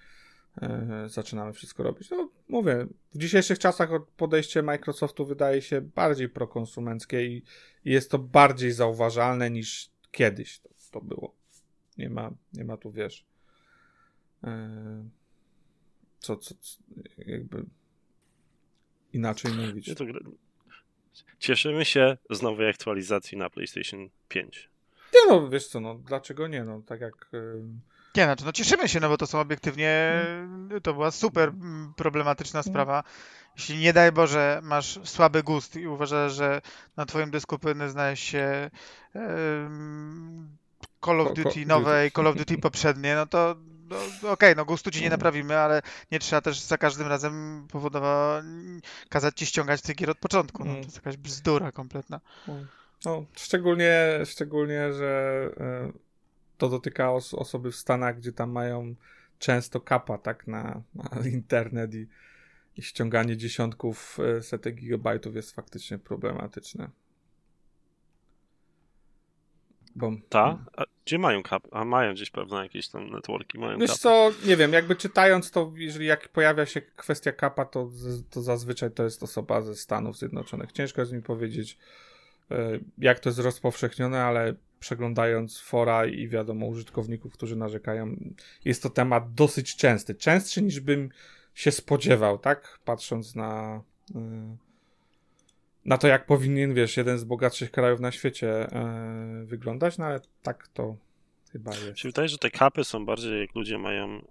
[0.63, 2.11] e, zaczynamy wszystko robić.
[2.11, 7.43] No, mówię, w dzisiejszych czasach podejście Microsoftu wydaje się bardziej prokonsumenckie i,
[7.85, 11.35] i jest to bardziej zauważalne niż kiedyś to, to było.
[11.99, 13.27] Nie ma, nie ma tu, wiesz.
[14.45, 15.05] E,
[16.25, 16.79] co, co, co
[17.27, 17.65] jakby
[19.13, 19.91] inaczej mówić.
[21.39, 24.71] Cieszymy się z nowej aktualizacji na PlayStation 5.
[25.15, 27.31] Nie no, wiesz co, no dlaczego nie, no tak jak...
[28.17, 30.23] Nie, znaczy, no cieszymy się, no bo to są obiektywnie,
[30.83, 31.53] to była super
[31.97, 32.73] problematyczna mm.
[32.73, 33.05] sprawa.
[33.57, 36.61] Jeśli nie daj Boże masz słaby gust i uważasz, że
[36.97, 38.71] na twoim dysku powinny znaleźć się
[39.15, 40.57] um,
[41.05, 43.57] Call of Duty nowe i Call of Duty poprzednie, no to
[43.91, 47.67] no, okej, okay, no gustu ci nie naprawimy, ale nie trzeba też za każdym razem
[47.73, 48.45] powodować,
[49.09, 50.65] kazać ci ściągać tych gier od początku.
[50.65, 52.21] No, to jest jakaś bzdura kompletna.
[53.05, 55.93] No, szczególnie, szczególnie, że e,
[56.59, 58.95] to dotyka os osoby w Stanach, gdzie tam mają
[59.39, 62.07] często kapa, tak, na, na internet i,
[62.77, 66.91] i ściąganie dziesiątków e, setek gigabajtów jest faktycznie problematyczne.
[69.97, 70.13] Bo...
[70.29, 70.59] Ta?
[70.77, 71.63] A gdzie mają kap?
[71.73, 73.59] A mają gdzieś pewne jakieś tam networki.
[73.59, 77.91] Mają Wiesz co, nie wiem, jakby czytając to, jeżeli jak pojawia się kwestia kapa, to,
[78.31, 80.73] to zazwyczaj to jest osoba ze Stanów Zjednoczonych.
[80.73, 81.79] Ciężko jest mi powiedzieć,
[82.51, 88.17] e, jak to jest rozpowszechnione, ale przeglądając fora i wiadomo użytkowników, którzy narzekają,
[88.65, 90.15] jest to temat dosyć częsty.
[90.15, 91.09] Częstszy niż bym
[91.55, 92.79] się spodziewał, tak?
[92.85, 93.83] Patrząc na,
[94.15, 94.57] e,
[95.85, 100.21] na to, jak powinien, wiesz, jeden z bogatszych krajów na świecie e, wyglądać, no ale
[100.43, 100.97] tak to
[101.53, 101.99] chyba jest.
[101.99, 104.27] Się wydaje, że te kapy są bardziej, jak ludzie mają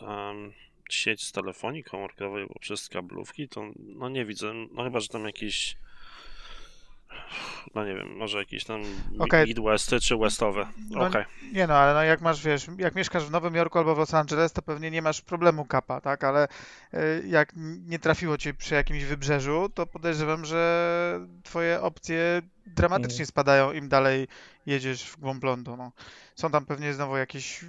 [0.00, 0.52] um,
[0.90, 5.76] sieć z telefonii komórkowej poprzez kablówki, to no nie widzę, no chyba, że tam jakiś
[7.74, 8.82] no nie wiem, może jakieś tam
[9.18, 9.46] okay.
[9.46, 10.66] Midwesty czy Westowe.
[10.90, 11.24] No, okay.
[11.52, 14.14] Nie no, ale no jak masz, wiesz, jak mieszkasz w Nowym Jorku albo w Los
[14.14, 16.24] Angeles, to pewnie nie masz problemu kapa, tak?
[16.24, 16.48] Ale
[16.94, 17.52] y, jak
[17.86, 23.26] nie trafiło ci przy jakimś wybrzeżu, to podejrzewam, że twoje opcje dramatycznie mm.
[23.26, 24.28] spadają im dalej
[24.66, 25.76] jedziesz w głąb lądu.
[25.76, 25.92] No.
[26.34, 27.64] Są tam pewnie znowu jakieś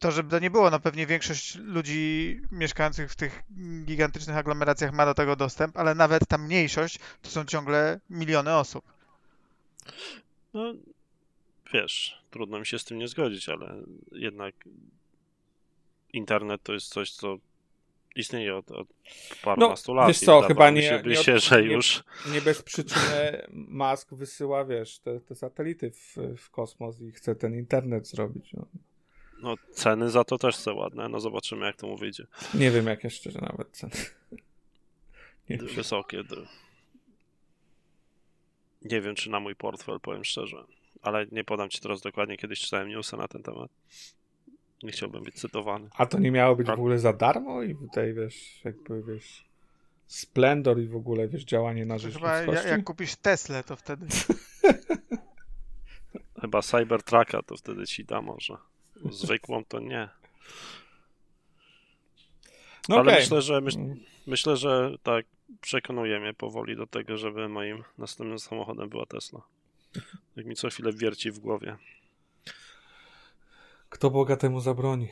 [0.00, 3.42] to, żeby to nie było, no pewnie większość ludzi mieszkających w tych
[3.84, 8.84] gigantycznych aglomeracjach ma do tego dostęp, ale nawet ta mniejszość to są ciągle miliony osób.
[10.54, 10.74] No,
[11.72, 13.76] wiesz, trudno mi się z tym nie zgodzić, ale
[14.12, 14.54] jednak
[16.12, 17.38] internet to jest coś, co
[18.16, 18.88] istnieje od, od
[19.42, 20.08] parunastu no, lat.
[20.08, 22.04] Wiesz co, chyba nie, nie, się, że już...
[22.32, 27.54] nie, bez przyczyny Musk wysyła, wiesz, te, te satelity w, w kosmos i chce ten
[27.54, 28.52] internet zrobić.
[28.52, 28.66] No.
[29.44, 32.26] No, ceny za to też są ładne, no zobaczymy jak to mu wyjdzie.
[32.54, 33.92] Nie wiem jak jeszcze nawet ceny.
[35.50, 36.22] Nie Wysokie.
[38.82, 40.64] Nie wiem, czy na mój portfel, powiem szczerze.
[41.02, 43.70] Ale nie podam ci teraz dokładnie, kiedyś czytałem newsy na ten temat.
[44.82, 45.88] Nie chciałbym być cytowany.
[45.96, 47.62] A to nie miało być w ogóle za darmo?
[47.62, 49.44] I tutaj, wiesz, jakby, wiesz,
[50.06, 54.06] Splendor i w ogóle, wiesz, działanie na rzecz Chyba jak, jak kupisz Tesla, to wtedy...
[56.40, 58.56] Chyba Cybertrucka to wtedy ci da może.
[59.10, 60.08] Zwykłą to nie.
[62.88, 63.20] No Ale okay.
[63.20, 63.78] myślę, że myśl,
[64.26, 65.26] myślę, że tak
[65.60, 69.42] przekonuje mnie powoli do tego, żeby moim następnym samochodem była Tesla.
[70.36, 71.76] Jak mi co chwilę wierci w głowie.
[73.88, 75.08] Kto Boga temu zabroni?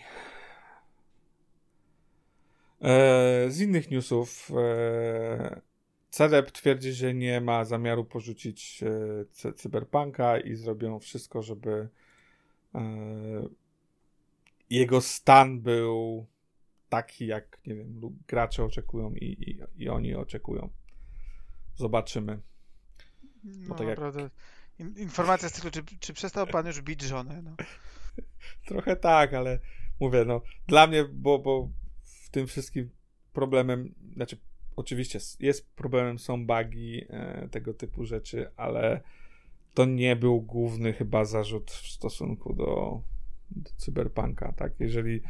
[2.80, 5.60] E, z innych newsów e,
[6.10, 8.80] Celeb twierdzi, że nie ma zamiaru porzucić
[9.42, 11.88] e, cyberpunka i zrobią wszystko, żeby
[12.74, 12.80] e,
[14.72, 16.26] jego stan był
[16.88, 20.70] taki, jak nie wiem, gracze oczekują i, i, i oni oczekują.
[21.74, 22.40] Zobaczymy.
[23.44, 24.30] No, tak naprawdę.
[24.78, 24.98] Jak...
[24.98, 27.42] Informacja z tego, czy, czy przestał pan już bić żonę?
[27.42, 27.56] No.
[28.68, 29.58] Trochę tak, ale
[30.00, 31.68] mówię, no dla mnie, bo, bo
[32.02, 32.90] w tym wszystkim
[33.32, 34.36] problemem, znaczy
[34.76, 39.00] oczywiście jest problemem, są bugi, e, tego typu rzeczy, ale
[39.74, 43.02] to nie był główny chyba zarzut w stosunku do,
[43.56, 44.72] do cyberpunka, tak?
[44.80, 45.22] Jeżeli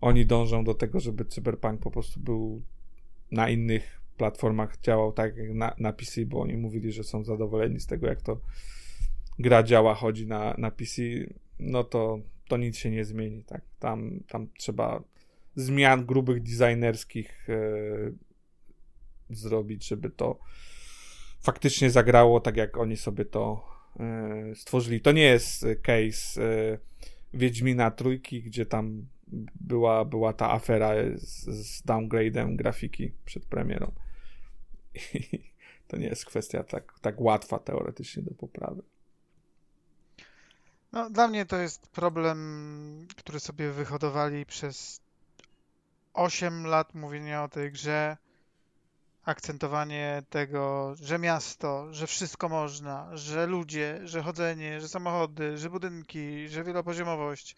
[0.00, 2.62] oni dążą do tego, żeby cyberpunk po prostu był
[3.30, 7.80] na innych platformach działał tak jak na, na PC, bo oni mówili, że są zadowoleni
[7.80, 8.40] z tego, jak to
[9.38, 11.02] gra działa, chodzi na, na PC,
[11.58, 13.62] no to, to nic się nie zmieni, tak?
[13.78, 15.02] Tam, tam trzeba
[15.56, 18.14] zmian grubych designerskich yy,
[19.30, 20.38] zrobić, żeby to
[21.40, 23.64] faktycznie zagrało tak, jak oni sobie to
[23.98, 25.00] yy, stworzyli.
[25.00, 26.78] To nie jest case yy,
[27.34, 29.06] Wiedźmina Trójki, gdzie tam
[29.60, 33.92] była, była ta afera z, z downgrade'em grafiki przed premierą.
[35.14, 35.44] I
[35.88, 38.82] to nie jest kwestia tak, tak łatwa teoretycznie do poprawy.
[40.92, 45.00] No, dla mnie to jest problem, który sobie wyhodowali przez
[46.14, 48.16] 8 lat mówienia o tej grze,
[49.24, 56.48] akcentowanie tego, że miasto, że wszystko można, że ludzie, że chodzenie, że samochody, że budynki,
[56.48, 57.56] że wielopoziomowość.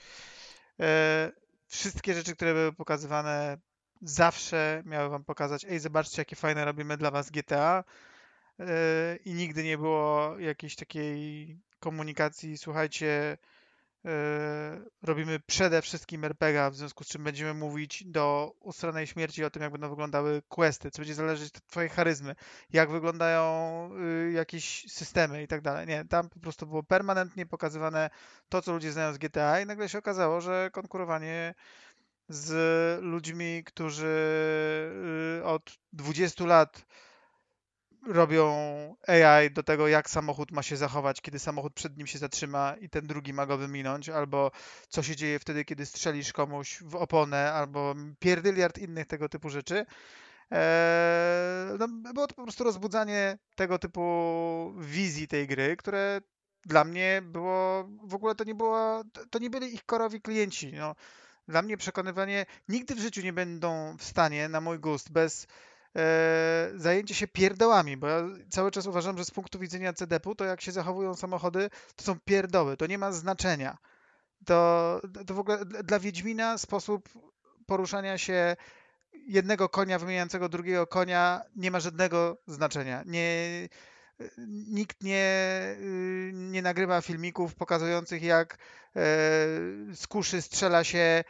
[0.80, 1.30] E,
[1.66, 3.58] wszystkie rzeczy, które były pokazywane,
[4.02, 7.84] zawsze miały wam pokazać, ej, zobaczcie, jakie fajne robimy dla was GTA.
[8.60, 13.38] E, I nigdy nie było jakiejś takiej komunikacji, słuchajcie,
[15.02, 19.62] robimy przede wszystkim RPGa, w związku z czym będziemy mówić do ustronej śmierci o tym,
[19.62, 22.34] jak będą wyglądały questy, co będzie zależeć od twojej charyzmy,
[22.70, 23.90] jak wyglądają
[24.28, 25.86] y, jakieś systemy i tak dalej.
[25.86, 28.10] Nie, tam po prostu było permanentnie pokazywane
[28.48, 31.54] to, co ludzie znają z GTA i nagle się okazało, że konkurowanie
[32.28, 34.16] z ludźmi, którzy
[35.40, 36.84] y, od 20 lat
[38.06, 38.46] robią
[39.06, 42.88] AI do tego, jak samochód ma się zachować, kiedy samochód przed nim się zatrzyma i
[42.88, 44.50] ten drugi ma go wyminąć, albo
[44.88, 49.86] co się dzieje wtedy, kiedy strzelisz komuś w oponę, albo pierdyliard innych tego typu rzeczy.
[50.50, 56.20] Eee, no, było to po prostu rozbudzanie tego typu wizji tej gry, które
[56.66, 60.72] dla mnie było, w ogóle to nie było, to nie byli ich korowi klienci.
[60.72, 60.94] No.
[61.48, 65.46] Dla mnie przekonywanie, nigdy w życiu nie będą w stanie, na mój gust, bez
[66.74, 70.60] zajęcie się pierdołami, bo ja cały czas uważam, że z punktu widzenia CDP-u to jak
[70.60, 73.78] się zachowują samochody, to są pierdoły, to nie ma znaczenia.
[74.46, 77.08] To, to w ogóle dla Wiedźmina sposób
[77.66, 78.56] poruszania się
[79.12, 83.02] jednego konia wymieniającego drugiego konia nie ma żadnego znaczenia.
[83.06, 83.68] Nie,
[84.48, 85.30] nikt nie,
[86.32, 88.58] nie nagrywa filmików pokazujących, jak e,
[89.94, 91.24] z kuszy strzela się e,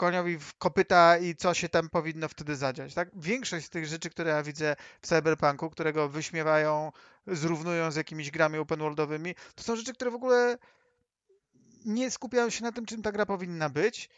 [0.00, 2.94] koniowi w kopyta i co się tam powinno wtedy zadziać.
[2.94, 3.08] Tak?
[3.14, 6.92] Większość z tych rzeczy, które ja widzę w Cyberpunku, którego wyśmiewają,
[7.26, 10.58] zrównują z jakimiś grami open worldowymi, to są rzeczy, które w ogóle
[11.84, 14.08] nie skupiają się na tym, czym ta gra powinna być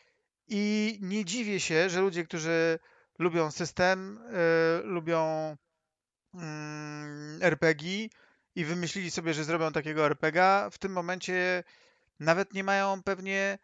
[0.49, 2.79] i nie dziwię się, że ludzie, którzy
[3.19, 5.57] lubią system, yy, lubią
[6.35, 8.09] yy, mm, RPG
[8.55, 11.65] i wymyślili sobie, że zrobią takiego RPGa, w tym momencie
[12.21, 13.59] nawet nie mają pewnie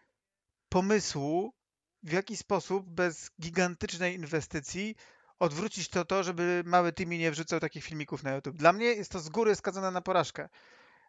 [0.69, 1.58] pomysłu,
[2.03, 4.97] w jaki sposób bez gigantycznej inwestycji
[5.39, 8.57] odwrócić to to, żeby mały Timmy nie wrzucał takich filmików na YouTube.
[8.57, 10.49] Dla mnie jest to z góry skazane na porażkę.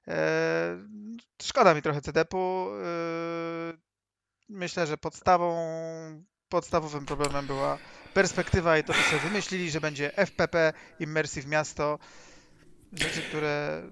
[0.08, 0.16] Eee,
[1.42, 2.70] szkoda mi trochę CDP-u.
[2.70, 3.78] Eee,
[4.50, 5.56] myślę, że podstawą,
[6.50, 7.78] podstawowym problemem była
[8.14, 12.00] perspektywa i to, że sobie wymyślili, że będzie FPP, Immersive Miasto.
[12.94, 13.84] Rzeczy, które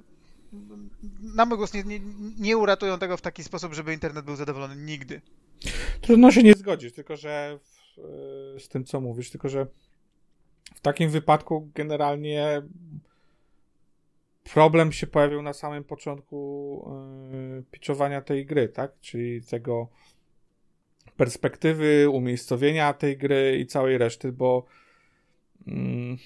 [1.22, 2.00] na mój głos nie, nie,
[2.40, 5.22] nie uratują tego w taki sposób, żeby internet był zadowolony nigdy.
[6.02, 8.00] Trudno się nie zgodzić, tylko że w,
[8.56, 9.68] e, z tym, co mówisz, tylko że
[10.76, 12.62] w takim wypadku generalnie
[14.54, 16.92] problem się pojawił na samym początku
[17.32, 18.92] yy, pitchowania tej gry, tak?
[19.02, 19.88] Czyli tego
[21.18, 24.66] perspektywy, umiejscowienia tej gry i całej reszty, bo
[25.68, 26.18] mm,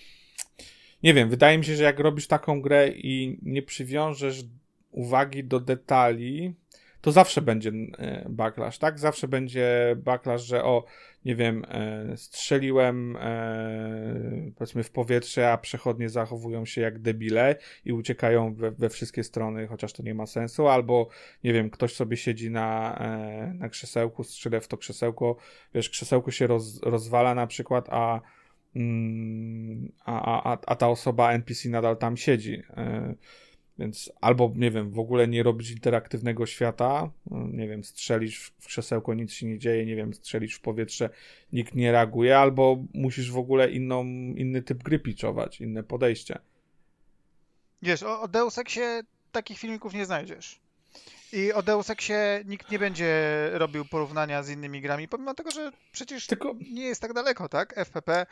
[1.04, 4.44] nie wiem, wydaje mi się, że jak robisz taką grę i nie przywiążesz
[4.92, 6.54] uwagi do detali,
[7.02, 9.00] to zawsze będzie e, backlash, tak?
[9.00, 10.86] Zawsze będzie backlash, że o,
[11.26, 17.94] nie wiem, e, strzeliłem e, powiedzmy w powietrze, a przechodnie zachowują się jak debile i
[17.94, 21.10] uciekają we, we wszystkie strony, chociaż to nie ma sensu, albo
[21.44, 23.00] nie wiem, ktoś sobie siedzi na,
[23.54, 25.36] na krzesełku, strzelę w to krzesełko,
[25.74, 28.22] wiesz, krzesełko się roz, rozwala na przykład, a
[28.76, 32.64] mm, a, a, a ta osoba NPC nadal tam siedzi.
[33.80, 38.66] Więc albo, nie wiem, w ogóle nie robić interaktywnego świata, no, nie wiem, strzelisz w
[38.66, 41.10] krzesełko, nic się nie dzieje, nie wiem, strzelisz w powietrze,
[41.54, 44.04] nikt nie reaguje, albo musisz w ogóle inną,
[44.36, 46.40] inny typ gry pitchować, inne podejście.
[47.82, 50.60] Wiesz, o, o Deus Exie takich filmików nie znajdziesz.
[51.34, 55.72] I o Deus Exie nikt nie będzie robił porównania z innymi grami, pomimo tego, że
[55.92, 56.56] przecież Tylko...
[56.72, 57.74] nie jest tak daleko, tak?
[57.78, 58.26] FPP,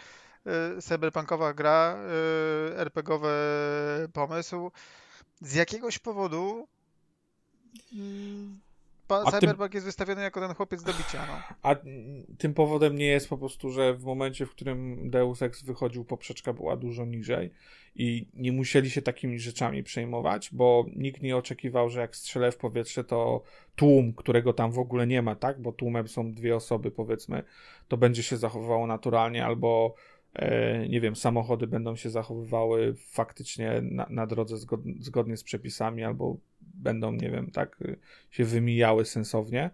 [0.77, 1.97] y, cyberpunkowa gra,
[2.71, 3.29] y, RPGowy
[4.13, 4.71] pomysł,
[5.41, 6.67] z jakiegoś powodu
[7.93, 8.59] mm,
[9.09, 9.77] Cyberpunk tym...
[9.77, 11.25] jest wystawiony jako ten chłopiec do bicia.
[11.27, 11.55] No.
[11.63, 11.75] A
[12.37, 16.53] tym powodem nie jest po prostu, że w momencie, w którym Deus Ex wychodził, poprzeczka
[16.53, 17.51] była dużo niżej
[17.95, 22.57] i nie musieli się takimi rzeczami przejmować, bo nikt nie oczekiwał, że jak strzelę w
[22.57, 23.43] powietrze, to
[23.75, 25.61] tłum, którego tam w ogóle nie ma, tak?
[25.61, 27.43] Bo tłumem są dwie osoby, powiedzmy,
[27.87, 29.95] to będzie się zachowywało naturalnie, albo
[30.89, 34.57] nie wiem, samochody będą się zachowywały faktycznie na, na drodze
[34.99, 37.83] zgodnie z przepisami, albo będą, nie wiem, tak,
[38.31, 39.69] się wymijały sensownie.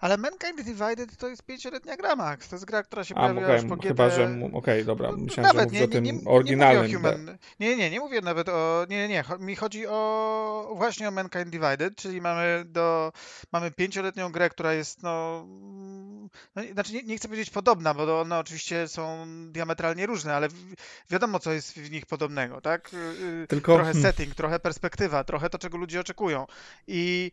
[0.00, 2.48] Ale Mankind Divided to jest pięcioletnia gra, Max.
[2.48, 3.88] To jest gra, która się pojawiła okay, już po GT...
[3.88, 4.24] Chyba, że...
[4.24, 5.10] Okej, okay, dobra.
[5.10, 6.86] No, Myślałem, nawet, że nie, o tym nie, nie, oryginalnym.
[6.86, 7.38] Nie, human...
[7.60, 8.86] nie, nie, nie mówię nawet o...
[8.88, 9.24] Nie, nie, nie.
[9.38, 13.12] Mi chodzi o właśnie o Mankind Divided, czyli mamy do...
[13.52, 15.46] Mamy pięcioletnią grę, która jest, no...
[16.56, 20.48] no znaczy, nie, nie chcę powiedzieć podobna, bo one oczywiście są diametralnie różne, ale
[21.10, 22.94] wiadomo, co jest w nich podobnego, tak?
[22.94, 22.96] Y,
[23.42, 23.74] y, Tylko...
[23.74, 24.02] Trochę hmm.
[24.02, 26.46] setting, trochę perspektywa, trochę to, czego ludzie oczekują.
[26.86, 27.32] I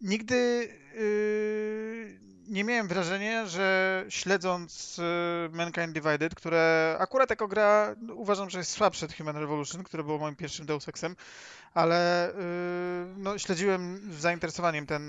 [0.00, 8.50] nigdy yy, nie miałem wrażenia, że śledząc yy, Mankind Divided, które akurat jako gra uważam,
[8.50, 11.16] że jest słabsze od Human Revolution, które było moim pierwszym Deus Exem,
[11.74, 15.04] ale yy, no, śledziłem z zainteresowaniem ten,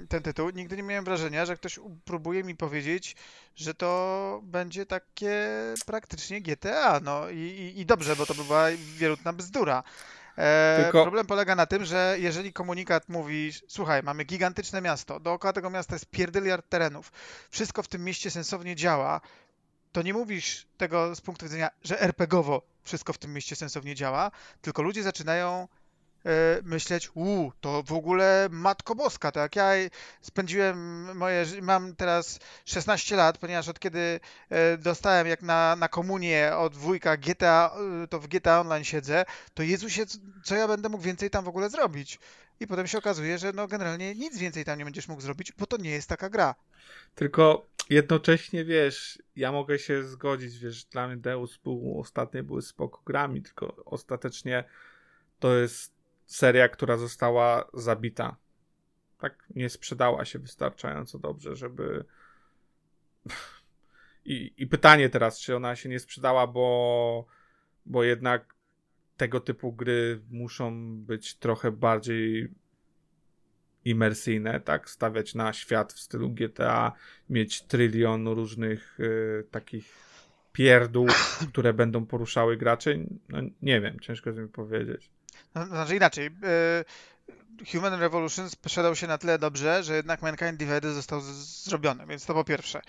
[0.00, 0.50] yy, ten tytuł.
[0.50, 3.16] Nigdy nie miałem wrażenia, że ktoś próbuje mi powiedzieć,
[3.56, 5.48] że to będzie takie
[5.86, 7.00] praktycznie GTA.
[7.04, 9.82] No i, i, dobrze, bo to by była wierutna bzdura.
[10.38, 11.02] E, Tylko...
[11.02, 15.94] Problem polega na tym, że jeżeli komunikat mówi, słuchaj, mamy gigantyczne miasto, dookoła tego miasta
[15.94, 17.12] jest pierdyliard terenów,
[17.50, 19.20] wszystko w tym mieście sensownie działa,
[19.92, 24.30] to nie mówisz tego z punktu widzenia, że RPGowo wszystko w tym mieście sensownie działa,
[24.62, 25.68] tylko ludzie zaczynają
[26.62, 29.70] myśleć, u, to w ogóle Matko Boska, to jak ja
[30.20, 30.76] spędziłem
[31.16, 36.76] moje, mam teraz 16 lat, ponieważ od kiedy e, dostałem jak na, na komunię od
[36.76, 37.70] wujka GTA,
[38.04, 40.02] e, to w GTA Online siedzę, to Jezusie,
[40.44, 42.18] co ja będę mógł więcej tam w ogóle zrobić?
[42.60, 45.66] I potem się okazuje, że no generalnie nic więcej tam nie będziesz mógł zrobić, bo
[45.66, 46.54] to nie jest taka gra.
[47.14, 53.02] Tylko jednocześnie, wiesz, ja mogę się zgodzić, wiesz, dla mnie Deus był, ostatnie były spoko
[53.06, 54.64] grami, tylko ostatecznie
[55.38, 58.36] to jest seria, która została zabita.
[59.18, 62.04] Tak nie sprzedała się wystarczająco dobrze, żeby.
[64.24, 67.26] I, I pytanie teraz, czy ona się nie sprzedała, bo,
[67.86, 68.54] bo jednak
[69.16, 72.54] tego typu gry muszą być trochę bardziej
[73.84, 74.90] imersyjne, tak?
[74.90, 76.92] Stawiać na świat w stylu GTA,
[77.30, 79.94] mieć trylion różnych y, takich
[80.52, 81.06] pierdół,
[81.52, 83.06] które będą poruszały graczy.
[83.28, 85.10] No nie wiem, ciężko mi powiedzieć.
[85.54, 86.26] No, znaczy inaczej.
[86.26, 86.84] Y,
[87.72, 92.34] Human Revolution sprzedał się na tyle dobrze, że jednak Mankind Divided został zrobiony, więc to
[92.34, 92.82] po pierwsze.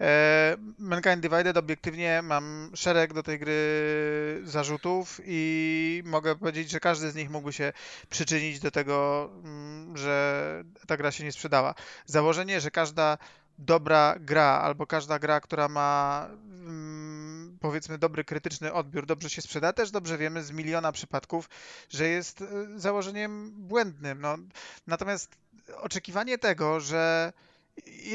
[0.00, 7.10] E, Mankind Divided obiektywnie mam szereg do tej gry zarzutów i mogę powiedzieć, że każdy
[7.10, 7.72] z nich mógłby się
[8.10, 11.74] przyczynić do tego, mm, że ta gra się nie sprzedała.
[12.06, 13.18] Założenie, że każda
[13.58, 17.13] dobra gra albo każda gra, która ma mm,
[17.64, 21.48] powiedzmy dobry krytyczny odbiór, dobrze się sprzeda, też dobrze wiemy z miliona przypadków,
[21.88, 22.46] że jest e,
[22.76, 24.20] założeniem błędnym.
[24.20, 24.36] No,
[24.86, 25.36] natomiast
[25.76, 27.32] oczekiwanie tego, że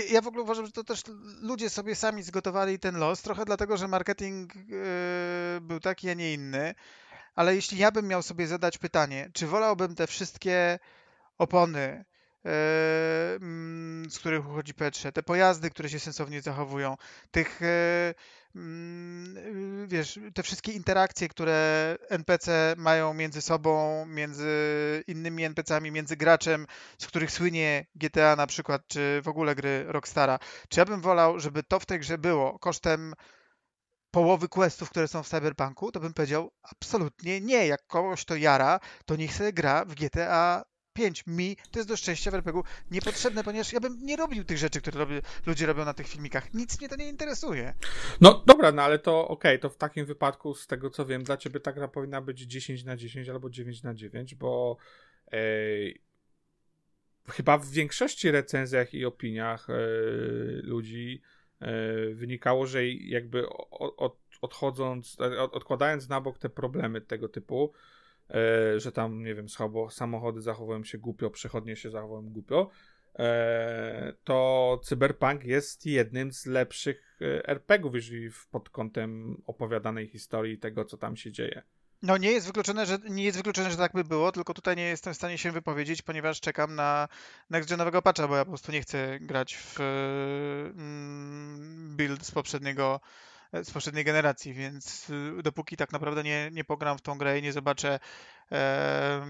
[0.10, 1.04] ja w ogóle uważam, że to też
[1.42, 6.34] ludzie sobie sami zgotowali ten los, trochę dlatego, że marketing yy, był taki, a nie
[6.34, 6.76] inny.
[7.36, 10.80] Ale jeśli ja bym miał sobie zadać pytanie, czy wolałbym te wszystkie
[11.38, 12.06] opony,
[12.46, 12.50] E,
[14.10, 16.98] z których uchodzi Petrze, te pojazdy, które się sensownie zachowują,
[17.32, 18.14] tych e,
[19.88, 27.08] wiesz, te wszystkie interakcje, które NPC mają między sobą, między innymi NPC-ami, między graczem, z
[27.08, 30.40] których słynie GTA na przykład, czy w ogóle gry Rockstara.
[30.70, 33.14] Czy ja bym wolał, żeby to w tej grze było kosztem
[34.12, 37.68] połowy questów, które są w Cyberpunku, to bym powiedział absolutnie nie.
[37.68, 40.64] Jak kogoś to jara, to niech sobie gra w GTA
[41.00, 41.28] 5.
[41.28, 44.82] Mi to jest do szczęścia w RPG niepotrzebne, ponieważ ja bym nie robił tych rzeczy,
[44.82, 46.54] które robię, ludzie robią na tych filmikach.
[46.54, 47.74] Nic mnie to nie interesuje.
[48.22, 51.24] No dobra, no ale to okej, okay, to w takim wypadku, z tego co wiem,
[51.24, 54.78] dla ciebie ta gra powinna być 10 na 10 albo 9 na 9, bo
[57.30, 59.68] chyba w większości recenzjach i opiniach
[60.64, 61.22] ludzi
[62.14, 65.18] wynikało, że jakby od, odchodząc,
[65.52, 67.74] odkładając na bok te problemy tego typu,
[68.30, 69.48] e, że tam, nie wiem,
[69.90, 72.70] samochody zachowują się głupio, przechodnie się zachowują głupio,
[73.20, 80.86] e, to Cyberpunk jest jednym z lepszych e, RPGów, jeżeli pod kątem opowiadanej historii tego,
[80.86, 81.62] co tam się dzieje.
[82.02, 84.84] No nie jest wykluczone, że nie jest wykluczone, że tak by było, tylko tutaj nie
[84.84, 87.08] jestem w stanie się wypowiedzieć, ponieważ czekam na
[87.52, 89.80] next-genowego patcha, bo ja po prostu nie chcę grać w
[90.76, 93.00] mm, build z poprzedniego
[93.54, 97.42] z poprzedniej generacji, więc y, dopóki tak naprawdę nie, nie pogram w tą grę i
[97.42, 98.00] nie zobaczę
[98.52, 99.26] e,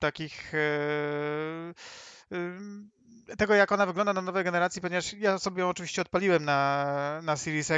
[0.00, 1.74] takich e,
[3.38, 7.36] tego, jak ona wygląda na nowej generacji, ponieważ ja sobie ją oczywiście odpaliłem na, na
[7.36, 7.72] Series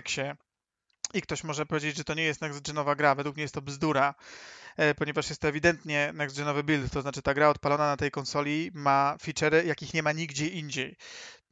[1.14, 4.14] i ktoś może powiedzieć, że to nie jest next-genowa gra, według mnie jest to bzdura,
[4.18, 4.63] e,
[4.98, 9.16] ponieważ jest to ewidentnie next-genowy build, to znaczy ta gra odpalona na tej konsoli ma
[9.22, 10.96] featurey, jakich nie ma nigdzie indziej.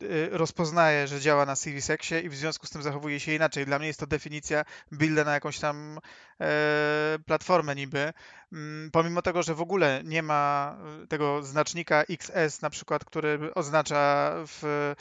[0.03, 3.67] Y, rozpoznaje, że działa na Series Xie i w związku z tym zachowuje się inaczej.
[3.67, 5.99] Dla mnie jest to definicja builda na jakąś tam
[6.41, 8.13] e, platformę niby.
[8.53, 10.77] Mm, pomimo tego, że w ogóle nie ma
[11.09, 14.95] tego znacznika XS na przykład, który oznacza w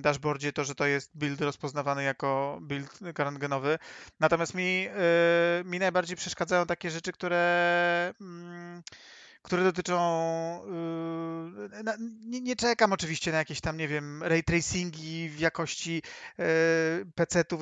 [0.00, 3.78] dashboardzie to, że to jest build rozpoznawany jako build karantgenowy.
[4.20, 4.88] Natomiast mi,
[5.64, 8.82] mi najbardziej przeszkadzają takie rzeczy, które mm,
[9.42, 9.96] które dotyczą.
[11.72, 11.94] Yy, na,
[12.26, 16.02] nie, nie, czekam oczywiście na jakieś tam, nie wiem, ray tracingi w jakości
[16.38, 16.44] yy,
[17.14, 17.60] PC-ów,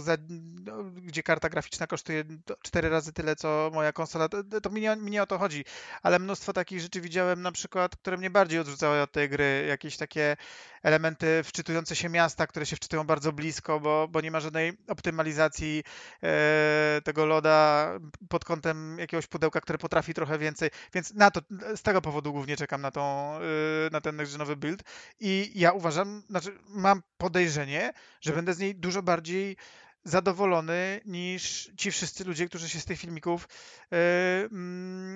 [0.65, 2.25] no, gdzie karta graficzna kosztuje
[2.63, 4.29] cztery razy tyle, co moja konsola.
[4.29, 5.65] To, to mi, nie, mi nie o to chodzi,
[6.03, 9.65] ale mnóstwo takich rzeczy widziałem na przykład, które mnie bardziej odrzucały od tej gry.
[9.69, 10.37] Jakieś takie
[10.83, 15.83] elementy wczytujące się miasta, które się wczytują bardzo blisko, bo, bo nie ma żadnej optymalizacji
[16.23, 17.91] e, tego loda
[18.29, 20.71] pod kątem jakiegoś pudełka, które potrafi trochę więcej.
[20.95, 21.41] Więc na to,
[21.77, 23.41] z tego powodu głównie czekam na, tą, e,
[23.93, 24.83] na ten nowy build.
[25.21, 29.57] I ja uważam, znaczy mam podejrzenie, że będę z niej dużo bardziej
[30.05, 33.49] zadowolony niż ci wszyscy ludzie, którzy się z tych filmików
[33.91, 33.99] yy,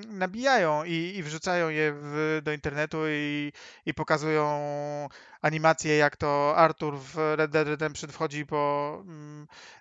[0.09, 3.53] nabijają i, i, wrzucają je w, do internetu i,
[3.87, 5.09] i, pokazują
[5.43, 9.03] animacje, jak to Arthur w Red Dead Redemption wchodzi po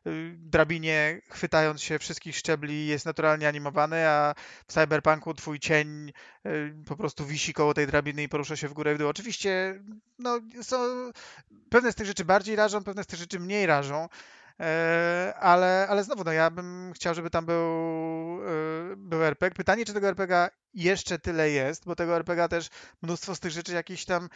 [0.05, 4.35] yy, drabinie, chwytając się wszystkich szczebli, jest naturalnie animowany, a
[4.67, 8.73] w Cyberpunku twój cień yy, po prostu wisi koło tej drabiny i porusza się w
[8.73, 9.07] górę w dół.
[9.09, 9.79] Oczywiście
[10.19, 10.77] no, są,
[11.69, 14.07] pewne z tych rzeczy bardziej rażą, pewne z tych rzeczy mniej rażą,
[15.39, 17.63] ale, ale znowu, no ja bym chciał, żeby tam był,
[18.47, 19.55] e, był RPG.
[19.55, 22.69] Pytanie, czy tego RPGa jeszcze tyle jest, bo tego RPGa też
[23.01, 24.29] mnóstwo z tych rzeczy jakichś tam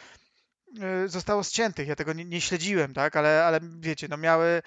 [0.81, 1.87] e, zostało ściętych.
[1.87, 4.61] Ja tego nie, nie, śledziłem, tak, ale, ale wiecie, no miały,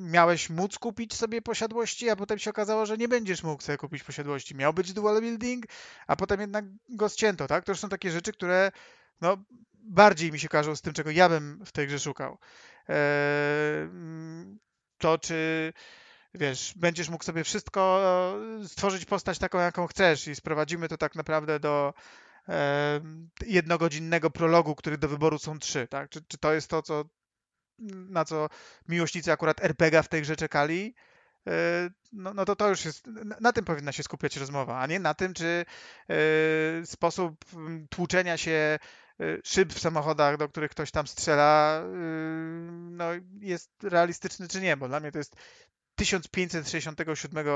[0.00, 4.02] miałeś móc kupić sobie posiadłości, a potem się okazało, że nie będziesz mógł sobie kupić
[4.02, 4.54] posiadłości.
[4.54, 5.64] Miał być dual building,
[6.06, 7.64] a potem jednak go ścięto, tak?
[7.64, 8.72] To już są takie rzeczy, które
[9.20, 9.36] no,
[9.84, 12.38] bardziej mi się kojarzą z tym, czego ja bym w tej grze szukał.
[12.88, 13.88] E,
[14.98, 15.72] to czy
[16.34, 18.02] wiesz, będziesz mógł sobie wszystko
[18.62, 21.94] e, stworzyć postać taką, jaką chcesz i sprowadzimy to tak naprawdę do
[22.48, 23.00] e,
[23.46, 26.10] jednogodzinnego prologu, który do wyboru są trzy, tak?
[26.10, 27.04] Czy, czy to jest to, co,
[27.88, 28.48] na co
[28.88, 30.94] miłośnicy akurat RPGa w tej grze czekali?
[32.12, 33.06] No, no to to już jest,
[33.40, 35.64] na tym powinna się skupiać rozmowa, a nie na tym, czy
[36.84, 37.44] sposób
[37.90, 38.78] tłuczenia się
[39.44, 41.88] szyb w samochodach, do których ktoś tam strzela, y,
[42.90, 43.04] no,
[43.40, 45.36] jest realistyczny czy nie, bo dla mnie to jest
[45.94, 47.46] 1567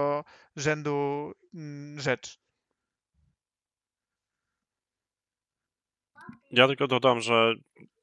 [0.57, 2.39] rzędu mm, rzecz.
[6.51, 7.55] Ja tylko dodam, że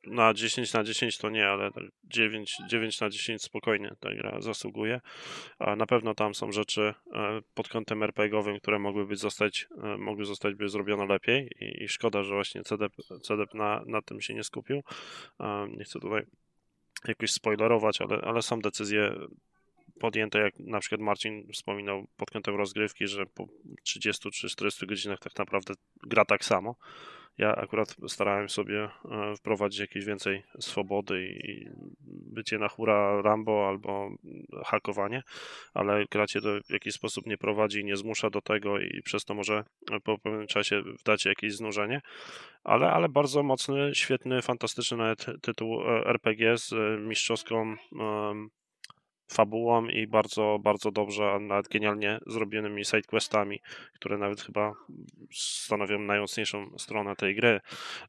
[0.07, 1.71] na 10 na 10 to nie, ale
[2.03, 5.01] 9, tak 9 na 10 spokojnie ta gra zasługuje.
[5.59, 10.25] A na pewno tam są rzeczy e, pod kątem RPGowym, które mogłyby zostać, e, mogły
[10.25, 14.33] zostać by zrobione lepiej i, i szkoda, że właśnie CDP, CDP na, na tym się
[14.33, 14.83] nie skupił.
[15.77, 16.23] Nie chcę tutaj
[17.07, 19.15] jakoś spoilerować, ale, ale są decyzje
[19.99, 23.47] podjęte, jak na przykład Marcin wspominał pod kątem rozgrywki, że po
[23.83, 26.75] 30 czy 40 godzinach tak naprawdę gra tak samo.
[27.37, 31.69] Ja akurat starałem sobie e, wprowadzić jakieś więcej swobody i
[32.33, 34.09] bycie na hura Rambo albo
[34.65, 35.23] hakowanie,
[35.73, 39.33] ale gra cię w jakiś sposób nie prowadzi nie zmusza do tego i przez to
[39.33, 39.63] może
[40.03, 42.01] po pewnym czasie wdać jakieś znużenie,
[42.63, 47.75] ale, ale bardzo mocny, świetny, fantastyczny nawet tytuł e, RPG z mistrzowską
[49.27, 53.59] fabułą i bardzo, bardzo dobrze, a nawet genialnie zrobionymi sidequestami,
[53.93, 54.73] które nawet chyba
[55.31, 57.59] stanowią najmocniejszą stronę tej gry.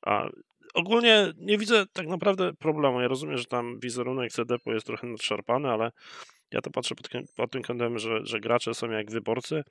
[0.02, 0.28] A
[0.74, 3.00] ogólnie nie widzę tak naprawdę problemu.
[3.00, 5.90] Ja rozumiem, że tam wizerunek CDP jest trochę nadszarpany, ale
[6.52, 9.62] ja to patrzę pod, pod tym kątem, że, że gracze są jak wyborcy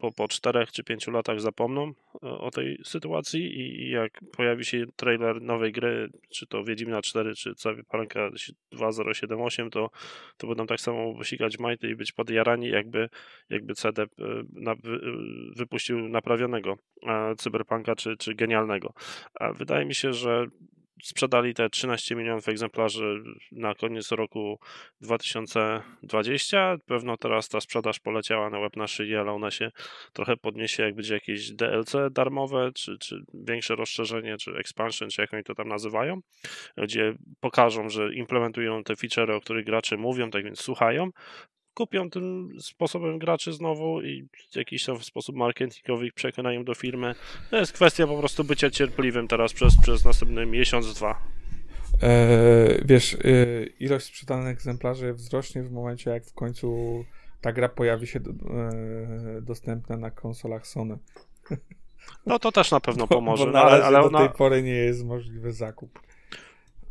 [0.00, 4.84] po, po czterech czy pięciu latach zapomną e, o tej sytuacji i jak pojawi się
[4.96, 8.30] trailer nowej gry, czy to Wiedźmina 4, czy Cyberpunka
[8.72, 9.90] 2078, to,
[10.36, 13.08] to będą tak samo wysikać majty i być podjarani, jakby,
[13.50, 14.06] jakby CD e,
[14.52, 14.98] na, wy, e,
[15.56, 16.76] wypuścił naprawionego
[17.38, 18.92] Cyberpunka, czy, czy genialnego.
[19.54, 20.46] Wydaje mi się, że
[21.02, 23.22] sprzedali te 13 milionów egzemplarzy
[23.52, 24.58] na koniec roku
[25.00, 26.76] 2020.
[26.86, 29.70] Pewno teraz ta sprzedaż poleciała na łeb na szyję, ale ona się
[30.12, 35.34] trochę podniesie, jak będzie jakieś DLC darmowe, czy, czy większe rozszerzenie, czy expansion, czy jak
[35.34, 36.20] oni to tam nazywają,
[36.76, 41.10] gdzie pokażą, że implementują te featurey, o których gracze mówią, tak więc słuchają,
[41.74, 47.14] kupią tym sposobem graczy znowu i w jakiś tam sposób marketingowy ich przekonają do firmy.
[47.50, 51.22] To jest kwestia po prostu bycia cierpliwym teraz przez, przez następny miesiąc, dwa.
[52.02, 57.04] Eee, wiesz, yy, ilość sprzedanych egzemplarzy wzrośnie w momencie, jak w końcu
[57.40, 60.98] ta gra pojawi się do, yy, dostępna na konsolach Sony.
[62.26, 63.46] No to też na pewno pomoże.
[63.46, 66.00] Bo, bo ale, ale do tej pory nie jest możliwy zakup.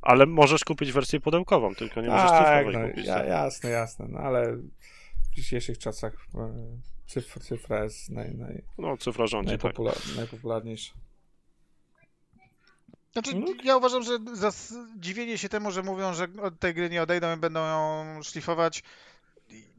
[0.01, 3.07] Ale możesz kupić wersję pudełkową, tylko nie możesz tak, cyfrowej no, kupić.
[3.07, 3.27] Ja, tak.
[3.27, 4.55] jasne, jasne, no ale
[5.31, 6.53] w dzisiejszych czasach e,
[7.07, 10.15] cyfr, cyfra jest naj, naj, no, cyfra rządzi, najpopular, tak.
[10.15, 10.93] najpopularniejsza.
[13.13, 13.47] Znaczy, no.
[13.63, 14.11] ja uważam, że
[14.97, 18.83] dziwienie się temu, że mówią, że od tej gry nie odejdą i będą ją szlifować,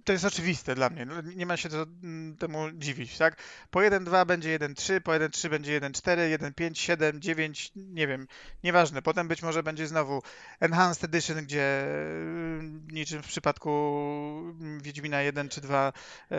[0.04, 1.06] to jest oczywiste dla mnie.
[1.06, 3.36] No, nie ma się to, mm, temu dziwić, tak?
[3.70, 8.26] Po 1.2 będzie 1.3, po 1.3 będzie 1.4, 1.5, 7, 9, nie wiem,
[8.64, 9.02] nieważne.
[9.02, 10.22] Potem być może będzie znowu
[10.60, 13.70] Enhanced Edition, gdzie mm, niczym w przypadku
[14.60, 15.92] mm, Wiedźmina 1 czy 2
[16.30, 16.38] e,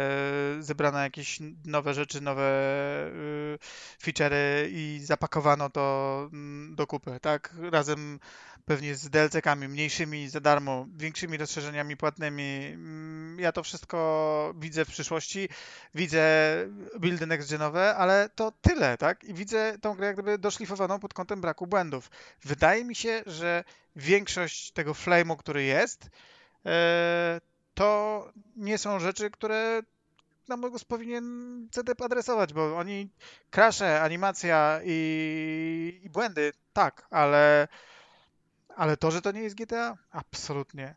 [0.59, 3.57] zebrano jakieś nowe rzeczy, nowe e,
[4.03, 6.30] feature'y i zapakowano to
[6.76, 7.55] do kupy, tak?
[7.72, 8.20] Razem
[8.66, 12.78] pewnie z DLC-kami mniejszymi za darmo, większymi rozszerzeniami płatnymi.
[13.38, 15.49] Ja to wszystko widzę w przyszłości.
[15.95, 16.21] Widzę
[16.99, 19.23] buildy next-genowe, ale to tyle, tak?
[19.23, 22.11] I widzę tą grę jak gdyby doszlifowaną pod kątem braku błędów.
[22.43, 23.63] Wydaje mi się, że
[23.95, 26.09] większość tego flame'u, który jest,
[26.65, 27.41] e,
[27.73, 29.81] to nie są rzeczy, które
[30.47, 33.09] na mój głos powinien CDP adresować, bo oni
[33.49, 37.67] krasze, animacja i, i błędy, tak, ale
[38.75, 39.97] ale to, że to nie jest GTA?
[40.11, 40.95] Absolutnie.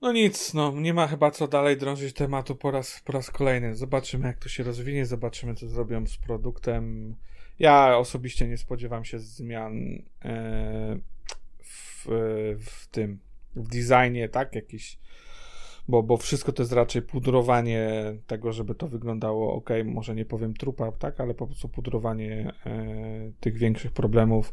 [0.00, 3.76] No nic, no nie ma chyba co dalej drążyć tematu po raz, po raz kolejny.
[3.76, 7.14] Zobaczymy, jak to się rozwinie, zobaczymy, co zrobią z produktem.
[7.58, 10.98] Ja osobiście nie spodziewam się zmian e,
[11.62, 12.06] w,
[12.66, 13.18] w tym,
[13.56, 14.54] w designie, tak?
[14.54, 14.98] Jakiś
[15.88, 17.88] bo, bo wszystko to jest raczej pudrowanie
[18.26, 23.32] tego, żeby to wyglądało ok, może nie powiem trupa, tak, ale po prostu pudrowanie e,
[23.40, 24.52] tych większych problemów,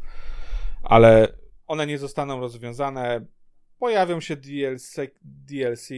[0.83, 1.27] ale
[1.67, 3.25] one nie zostaną rozwiązane.
[3.79, 5.89] Pojawią się DLC, DLC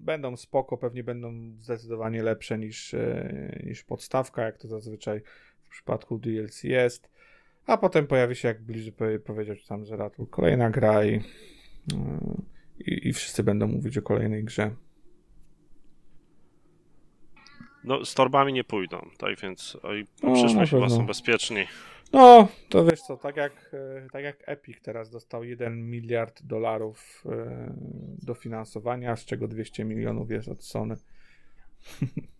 [0.00, 5.20] będą spoko, pewnie będą zdecydowanie lepsze niż, e, niż podstawka, jak to zazwyczaj
[5.62, 7.10] w przypadku DLC jest.
[7.66, 8.92] A potem pojawi się, jak bliżej
[9.24, 11.22] powiedział tam Zeratul, kolejna gra i, e,
[12.78, 14.70] i, i wszyscy będą mówić o kolejnej grze.
[17.84, 21.66] No, z torbami nie pójdą, tak więc oj, no, przyszłość chyba są bezpieczni.
[22.14, 27.24] No, to wiesz co, tak jak, e, tak jak Epic teraz dostał 1 miliard dolarów
[27.26, 27.74] e,
[28.22, 30.96] dofinansowania, z czego 200 milionów jest od Sony.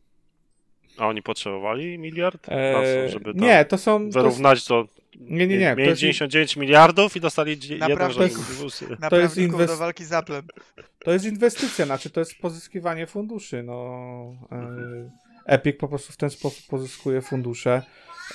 [0.98, 2.48] A oni potrzebowali miliard?
[2.48, 4.10] E, żeby nie, to są.
[4.10, 4.84] Wyrównać to.
[5.20, 5.74] Nie, nie, nie.
[5.76, 9.72] Mieli 99 miliardów i dostali naprawdę, jeden to jest, to jest inwest...
[9.72, 10.46] do walki z Applem.
[10.98, 13.62] To jest inwestycja, znaczy to jest pozyskiwanie funduszy.
[13.62, 15.10] No, e,
[15.46, 17.82] Epic po prostu w ten sposób pozyskuje fundusze.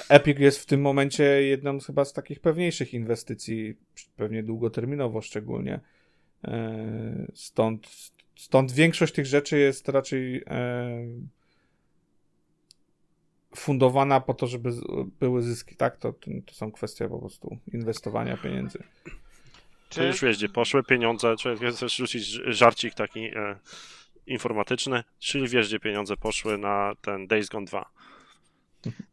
[0.10, 3.76] Epic jest w tym momencie jedną z chyba z takich pewniejszych inwestycji,
[4.16, 5.80] pewnie długoterminowo szczególnie.
[6.44, 7.88] E, stąd,
[8.36, 11.06] stąd większość tych rzeczy jest raczej e,
[13.56, 14.72] fundowana po to, żeby
[15.20, 15.98] były zyski, tak?
[15.98, 16.14] To,
[16.46, 18.84] to są kwestie po prostu inwestowania pieniędzy.
[19.90, 23.56] Czy już wiesz, gdzie poszły pieniądze, czy chcesz rzucić żarcik taki e,
[24.28, 27.90] informatyczny, czyli wiesz, gdzie pieniądze poszły na ten Days Gone 2.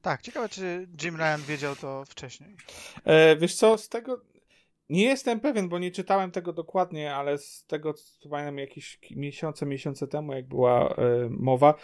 [0.03, 2.57] Tak, ciekawe, czy Jim Ryan wiedział to wcześniej.
[3.05, 4.21] E, wiesz co, z tego
[4.91, 9.67] nie jestem pewien, bo nie czytałem tego dokładnie, ale z tego, co pamiętam jakieś miesiące,
[9.67, 10.95] miesiące temu, jak była e,
[11.31, 11.75] mowa,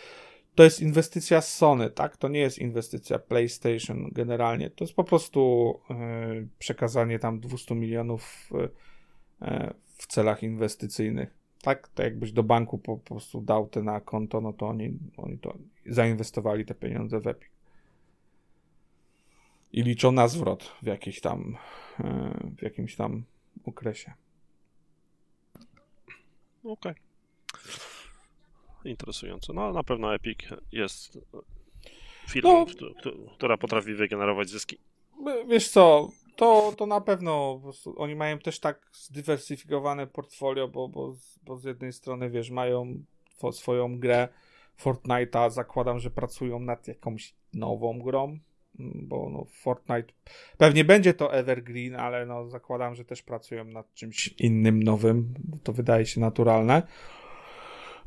[0.55, 2.17] to jest inwestycja Sony, tak?
[2.17, 4.71] To nie jest inwestycja PlayStation generalnie.
[4.71, 5.95] To jest po prostu e,
[6.59, 8.51] przekazanie tam 200 milionów
[9.41, 11.39] e, w celach inwestycyjnych.
[11.63, 14.99] Tak, to jakbyś do banku po, po prostu dał te na konto, no to oni,
[15.17, 17.52] oni to zainwestowali te pieniądze w Epic.
[19.73, 21.57] I liczą na zwrot w jakiś tam
[22.01, 23.25] e, w jakimś tam
[23.65, 24.13] okresie.
[26.65, 26.93] Okej.
[26.93, 26.95] Okay.
[28.85, 29.53] Interesujące.
[29.53, 30.39] No na pewno Epic
[30.73, 31.19] jest
[32.29, 34.79] firmą, no, która potrafi wygenerować zyski.
[35.49, 37.61] Wiesz co, to, to na pewno
[37.97, 43.05] oni mają też tak zdywersyfikowane portfolio, bo, bo, bo z jednej strony, wiesz, mają
[43.53, 44.29] swoją grę
[44.81, 48.39] Fortnite'a, zakładam, że pracują nad jakąś nową grą,
[48.79, 50.13] bo no, Fortnite
[50.59, 55.73] pewnie będzie to Evergreen, ale no, zakładam, że też pracują nad czymś innym, nowym, to
[55.73, 56.83] wydaje się naturalne.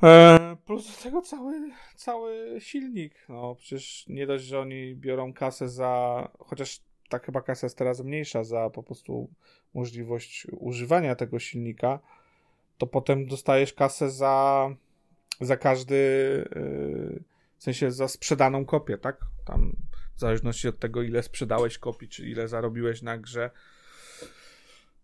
[0.04, 3.14] E, plus do tego cały, cały silnik.
[3.30, 6.30] No przecież nie dość, że oni biorą kasę za.
[6.40, 9.30] Chociaż tak chyba kasa jest teraz mniejsza za po prostu
[9.74, 12.00] możliwość używania tego silnika,
[12.78, 14.70] to potem dostajesz kasę za,
[15.42, 15.96] za każdy.
[16.56, 17.24] Yy,
[17.58, 19.20] w sensie za sprzedaną kopię, tak?
[19.46, 19.76] Tam
[20.16, 23.52] w zależności od tego, ile sprzedałeś kopii, czy ile zarobiłeś na grze,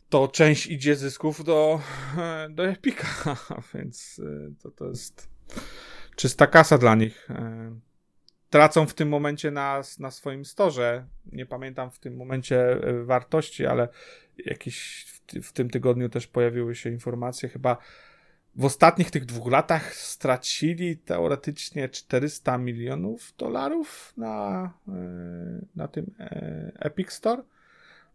[0.10, 1.82] to część idzie zysków do,
[2.56, 3.38] do Epika,
[3.74, 5.30] więc y, to, to jest
[6.16, 7.30] czysta kasa dla nich.
[7.30, 7.36] Y,
[8.50, 11.08] tracą w tym momencie na, na swoim storze.
[11.26, 13.88] Nie pamiętam w tym momencie y, wartości, ale
[14.46, 17.78] jakiś w, w tym tygodniu też pojawiły się informacje, chyba
[18.56, 24.74] w ostatnich tych dwóch latach stracili teoretycznie 400 milionów dolarów na,
[25.76, 26.16] na tym
[26.80, 27.44] Epic Store.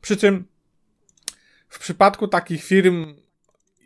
[0.01, 0.45] Przy czym
[1.69, 3.15] w przypadku takich firm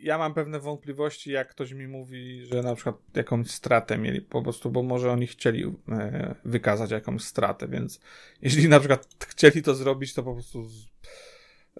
[0.01, 4.41] ja mam pewne wątpliwości, jak ktoś mi mówi, że na przykład jakąś stratę mieli po
[4.41, 7.99] prostu, bo może oni chcieli e, wykazać jakąś stratę, więc
[8.41, 10.67] jeśli na przykład chcieli to zrobić, to po prostu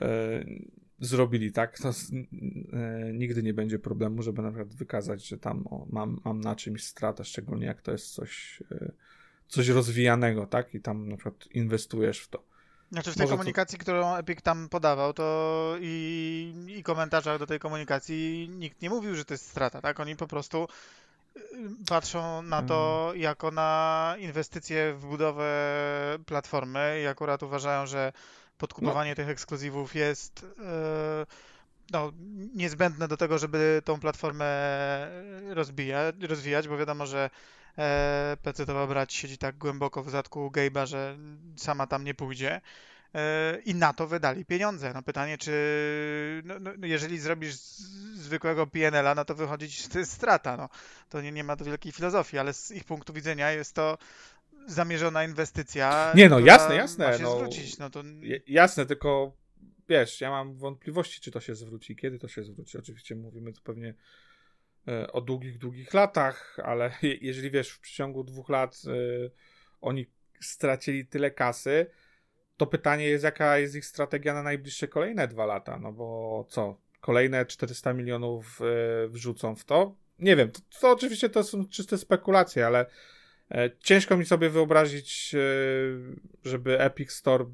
[0.01, 0.45] e,
[1.01, 1.93] zrobili tak, to e,
[3.13, 6.83] nigdy nie będzie problemu, żeby na przykład wykazać, że tam o, mam, mam na czymś
[6.83, 8.91] stratę, szczególnie jak to jest coś, e,
[9.47, 12.43] coś rozwijanego, tak, i tam na przykład inwestujesz w to.
[12.91, 13.81] Znaczy w tej Może komunikacji, to...
[13.81, 19.25] którą Epic tam podawał, to i, i komentarzach do tej komunikacji nikt nie mówił, że
[19.25, 19.99] to jest strata, tak?
[19.99, 20.67] Oni po prostu
[21.37, 21.41] y,
[21.87, 23.21] patrzą na to hmm.
[23.21, 25.49] jako na inwestycje w budowę
[26.25, 28.13] platformy i akurat uważają, że
[28.61, 29.15] podkupowanie no.
[29.15, 31.25] tych ekskluzywów jest yy,
[31.91, 32.11] no,
[32.55, 34.47] niezbędne do tego, żeby tą platformę
[35.49, 37.29] rozbija, rozwijać, bo wiadomo, że
[37.77, 41.17] e, PC-towa brać siedzi tak głęboko w zadku Gabe'a, że
[41.55, 42.61] sama tam nie pójdzie.
[43.15, 44.91] E, I na to wydali pieniądze.
[44.93, 45.51] No pytanie, czy
[46.45, 47.55] no, no, no jeżeli zrobisz
[48.13, 50.57] zwykłego PNL-a, no to wychodzić to jest strata.
[50.57, 50.69] No.
[51.09, 53.97] To nie, nie ma tu wielkiej filozofii, ale z ich punktu widzenia jest to
[54.67, 56.13] zamierzona inwestycja.
[56.15, 57.19] Nie no, jasne, jasne.
[57.21, 57.77] No, zwrócić.
[57.77, 58.03] No to...
[58.47, 59.37] Jasne, tylko
[59.89, 62.77] wiesz, ja mam wątpliwości, czy to się zwróci, kiedy to się zwróci.
[62.77, 63.93] Oczywiście mówimy tu pewnie
[64.87, 66.91] E, o długich, długich latach, ale
[67.21, 69.31] jeżeli wiesz, w przeciągu dwóch lat y,
[69.81, 70.05] oni
[70.39, 71.85] stracili tyle kasy,
[72.57, 76.77] to pytanie jest, jaka jest ich strategia na najbliższe kolejne dwa lata, no bo co,
[77.01, 78.61] kolejne 400 milionów
[79.05, 79.95] y, wrzucą w to?
[80.19, 82.85] Nie wiem, to, to oczywiście to są czyste spekulacje, ale
[83.79, 85.35] ciężko mi sobie wyobrazić,
[86.43, 87.45] żeby Epic Store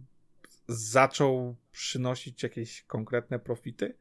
[0.68, 3.93] zaczął przynosić jakieś konkretne profity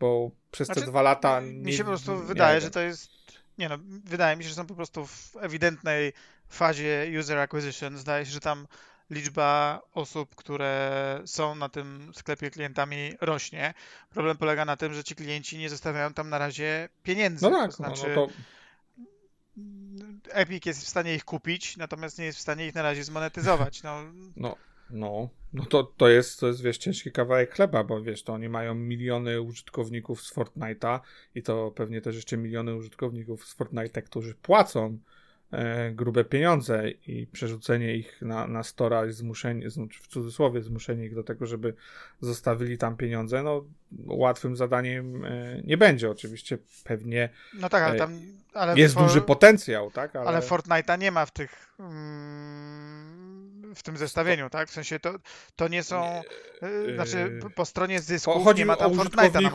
[0.00, 1.40] bo przez znaczy, te dwa lata.
[1.40, 3.10] Nie, mi się po prostu wydaje, że to jest.
[3.58, 6.12] Nie no, wydaje mi się, że są po prostu w ewidentnej
[6.48, 7.98] fazie user acquisition.
[7.98, 8.66] Zdaje się, że tam
[9.10, 13.74] liczba osób, które są na tym sklepie klientami rośnie.
[14.10, 17.44] Problem polega na tym, że ci klienci nie zostawiają tam na razie pieniędzy.
[17.44, 18.32] No tak, to znaczy, no, no to...
[20.30, 23.82] Epic jest w stanie ich kupić, natomiast nie jest w stanie ich na razie zmonetyzować.
[23.82, 24.02] No,
[24.36, 24.56] no
[24.92, 28.48] no, no to, to jest, to jest, wiesz, ciężki kawałek chleba, bo wiesz, to oni
[28.48, 31.00] mają miliony użytkowników z Fortnite'a
[31.34, 34.98] i to pewnie też jeszcze miliony użytkowników z Fortnite'a, którzy płacą
[35.92, 39.68] grube pieniądze i przerzucenie ich na, na Stora i zmuszenie,
[40.02, 41.74] w cudzysłowie zmuszenie ich do tego, żeby
[42.20, 43.64] zostawili tam pieniądze, no
[44.06, 46.10] łatwym zadaniem e, nie będzie.
[46.10, 48.20] Oczywiście pewnie no tak, ale e, tam,
[48.54, 49.02] ale jest for...
[49.02, 50.16] duży potencjał, tak?
[50.16, 51.74] Ale, ale Fortnite'a nie ma w tych...
[51.78, 53.10] Mm
[53.74, 54.68] w tym zestawieniu, tak?
[54.68, 55.14] W sensie to,
[55.56, 56.22] to nie są.
[56.94, 59.50] Znaczy, po stronie zysków chodzi nie ma tam Fortnite'a na.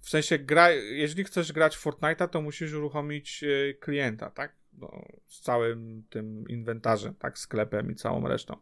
[0.00, 4.52] W sensie, gra, jeżeli chcesz grać w Fortnite'a, to musisz uruchomić e, klienta, tak?
[4.80, 7.38] No, z całym tym inwentarzem, tak?
[7.38, 8.56] Sklepem i całą resztą.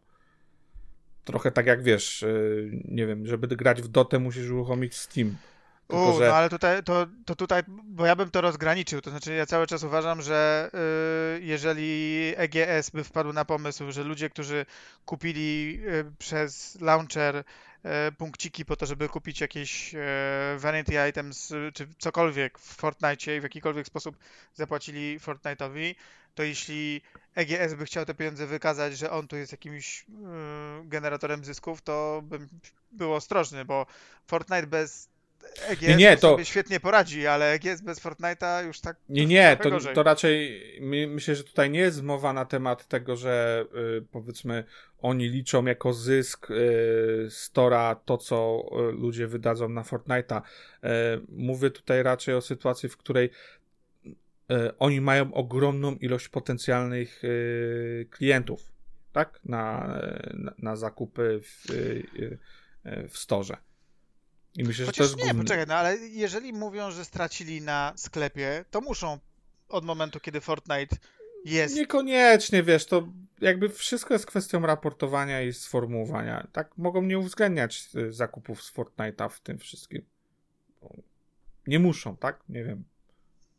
[1.23, 2.27] Trochę tak jak wiesz, e,
[2.85, 5.35] nie wiem, żeby grać w Dotę musisz uruchomić Steam.
[5.87, 6.27] Tylko, U, że...
[6.27, 9.67] no ale tutaj, to, to tutaj, bo ja bym to rozgraniczył, to znaczy ja cały
[9.67, 10.69] czas uważam, że
[11.37, 14.65] y, jeżeli EGS by wpadł na pomysł, że ludzie, którzy
[15.05, 17.43] kupili y, przez launcher y,
[18.17, 19.99] punkciki po to, żeby kupić jakieś y,
[20.57, 24.17] vanity items, czy cokolwiek w Fortnite i w jakikolwiek sposób
[24.53, 25.95] zapłacili Fortnite'owi,
[26.35, 27.01] to jeśli
[27.35, 30.05] EGS by chciał te pieniądze wykazać, że on tu jest jakimś y,
[30.83, 32.49] generatorem zysków, to bym
[32.91, 33.85] był ostrożny, bo
[34.27, 35.14] Fortnite bez
[35.67, 38.97] EGS nie, nie, to sobie świetnie poradzi, ale EGS bez Fortnite'a już tak.
[39.09, 40.61] Nie, nie, to, to raczej
[41.07, 43.65] myślę, że tutaj nie jest mowa na temat tego, że
[43.97, 44.63] y, powiedzmy
[44.97, 50.41] oni liczą jako zysk y, Stora to, co y, ludzie wydadzą na Fortnite'a.
[50.41, 50.87] Y,
[51.29, 53.29] mówię tutaj raczej o sytuacji, w której
[54.05, 58.71] y, oni mają ogromną ilość potencjalnych y, klientów,
[59.11, 59.39] tak?
[59.45, 59.97] Na,
[60.33, 61.65] na, na zakupy w,
[63.09, 63.57] w storze.
[64.55, 67.93] I myślę, Chociaż że to jest nie, poczekaj, no ale jeżeli mówią, że stracili na
[67.95, 69.19] sklepie, to muszą
[69.69, 70.95] od momentu, kiedy Fortnite
[71.45, 71.75] jest.
[71.75, 73.07] Niekoniecznie, wiesz, to
[73.41, 76.47] jakby wszystko jest kwestią raportowania i sformułowania.
[76.51, 80.05] Tak mogą nie uwzględniać y, zakupów z Fortnite'a w tym wszystkim.
[81.67, 82.39] Nie muszą, tak?
[82.49, 82.83] Nie wiem.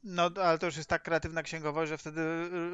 [0.05, 2.20] No, ale to już jest tak kreatywna księgowość, że wtedy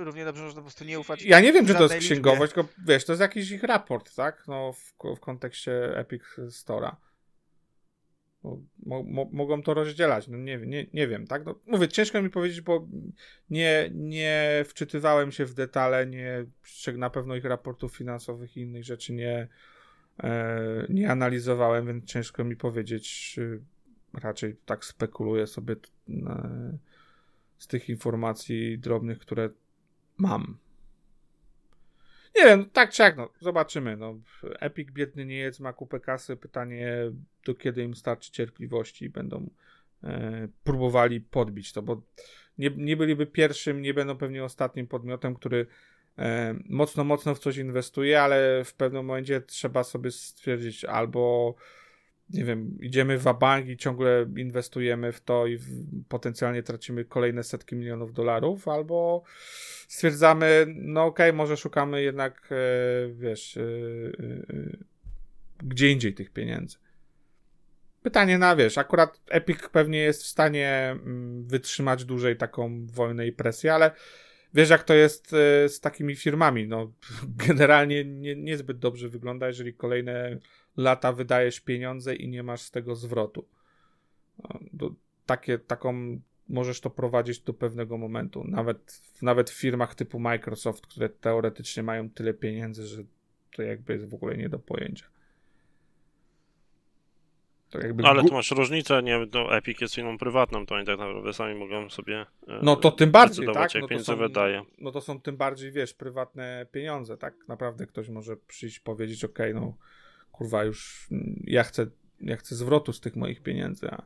[0.04, 1.22] równie dobrze można po prostu nie ufać.
[1.22, 2.62] Ja nie wiem, czy to jest księgowość, liczbie.
[2.62, 4.44] tylko wiesz, to jest jakiś ich raport, tak?
[4.48, 6.94] No, w, w kontekście Epic Store'a.
[8.44, 11.44] Mo, mo, mogą to rozdzielać, no nie, nie, nie wiem, tak?
[11.46, 12.88] No, mówię, ciężko mi powiedzieć, bo
[13.50, 16.46] nie, nie wczytywałem się w detale, nie,
[16.96, 19.48] na pewno ich raportów finansowych i innych rzeczy nie,
[20.22, 23.36] e, nie analizowałem, więc ciężko mi powiedzieć,
[24.14, 25.76] raczej tak spekuluję sobie
[26.08, 26.78] e,
[27.58, 29.50] z tych informacji drobnych, które
[30.18, 30.58] mam.
[32.36, 33.96] Nie wiem, tak czy jak, no, zobaczymy.
[33.96, 34.18] No.
[34.60, 36.36] Epic biedny nie jest, ma kupę kasy.
[36.36, 36.96] Pytanie,
[37.44, 39.50] do kiedy im starczy cierpliwości i będą
[40.04, 42.02] e, próbowali podbić to, bo
[42.58, 45.66] nie, nie byliby pierwszym, nie będą pewnie ostatnim podmiotem, który
[46.18, 51.54] e, mocno, mocno w coś inwestuje, ale w pewnym momencie trzeba sobie stwierdzić albo
[52.32, 55.66] nie wiem, idziemy w bank i ciągle inwestujemy w to i w,
[56.08, 59.22] potencjalnie tracimy kolejne setki milionów dolarów, albo
[59.88, 62.56] stwierdzamy, no okej, okay, może szukamy jednak, e,
[63.12, 64.76] wiesz, e, e,
[65.62, 66.76] gdzie indziej tych pieniędzy.
[68.02, 73.32] Pytanie na, wiesz, akurat Epic pewnie jest w stanie mm, wytrzymać dłużej taką wojnę i
[73.32, 73.90] presję, ale
[74.54, 75.28] wiesz jak to jest
[75.68, 76.92] z takimi firmami, no
[77.46, 80.38] generalnie nie, niezbyt dobrze wygląda, jeżeli kolejne
[80.76, 83.48] lata wydajesz pieniądze i nie masz z tego zwrotu.
[84.72, 84.90] Do,
[85.26, 88.44] takie, taką możesz to prowadzić do pewnego momentu.
[88.44, 93.02] Nawet, nawet w firmach typu Microsoft, które teoretycznie mają tyle pieniędzy, że
[93.56, 95.06] to jakby jest w ogóle nie do pojęcia.
[97.74, 98.04] Jakby...
[98.04, 101.54] Ale tu masz różnicę, nie, no Epic jest firmą prywatną, to oni tak naprawdę sami
[101.54, 103.74] mogą sobie e, No to tym bardziej, tak?
[103.74, 104.62] Jak no pieniądze wydaje.
[104.78, 107.48] No to są tym bardziej, wiesz, prywatne pieniądze, tak?
[107.48, 109.76] Naprawdę ktoś może przyjść powiedzieć, ok, no
[110.32, 111.08] kurwa, już
[111.44, 111.86] ja chcę,
[112.20, 113.90] ja chcę zwrotu z tych moich pieniędzy.
[113.90, 114.02] A...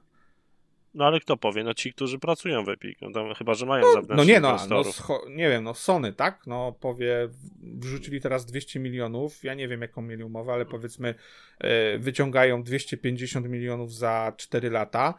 [0.94, 1.64] No ale kto powie?
[1.64, 4.40] No ci, którzy pracują w Epic, no tam, chyba, że mają no, zewnętrznych No nie,
[4.40, 6.46] no, no nie wiem, no Sony, tak?
[6.46, 7.28] No powie,
[7.62, 11.14] wrzucili teraz 200 milionów, ja nie wiem jaką mieli umowę, ale powiedzmy
[11.62, 15.14] yy, wyciągają 250 milionów za 4 lata,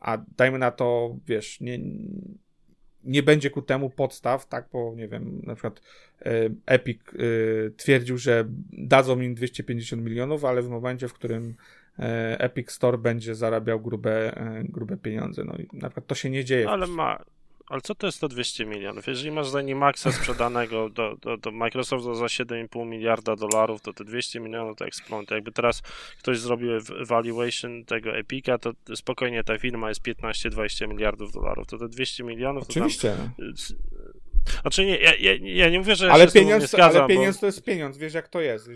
[0.00, 1.78] a dajmy na to, wiesz, nie,
[3.04, 5.80] nie będzie ku temu podstaw, tak, bo nie wiem, na przykład
[6.20, 6.30] e,
[6.66, 7.16] Epic e,
[7.76, 11.54] twierdził, że dadzą im 250 milionów, ale w momencie, w którym
[11.98, 14.34] e, Epic Store będzie zarabiał grube,
[14.64, 15.44] grube pieniądze.
[15.44, 16.68] No i na przykład to się nie dzieje.
[16.68, 17.24] Ale ma,
[17.72, 19.06] ale co to jest to 200 milionów?
[19.06, 24.04] Jeżeli masz za Maxa sprzedanego do, do, do Microsoftu za 7,5 miliarda dolarów, to te
[24.04, 25.30] 200 milionów to eksplont.
[25.30, 25.82] Jakby teraz
[26.18, 26.70] ktoś zrobił
[27.08, 31.66] valuation tego Epica, to spokojnie ta firma jest 15-20 miliardów dolarów.
[31.66, 33.10] To te 200 milionów Oczywiście.
[33.10, 33.32] to tam...
[34.62, 37.40] Znaczy nie, ja, ja, ja nie mówię, że ja ale pieniądz, zgadzam, Ale pieniądz bo...
[37.40, 38.68] to jest pieniądz, wiesz jak to jest.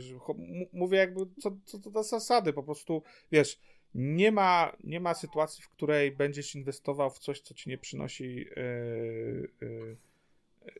[0.72, 3.58] Mówię jakby co, co to za zasady, po prostu, wiesz,
[3.94, 8.36] nie ma, nie ma sytuacji, w której będziesz inwestował w coś, co ci nie przynosi
[8.36, 9.96] yy, yy,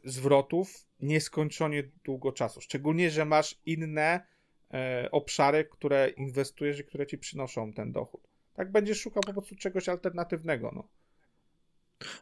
[0.05, 2.61] zwrotów nieskończenie długo czasu.
[2.61, 4.21] Szczególnie, że masz inne
[4.73, 4.79] yy,
[5.11, 8.21] obszary, które inwestujesz i które ci przynoszą ten dochód.
[8.55, 10.73] Tak będziesz szukał po prostu czegoś alternatywnego.
[10.75, 10.89] No.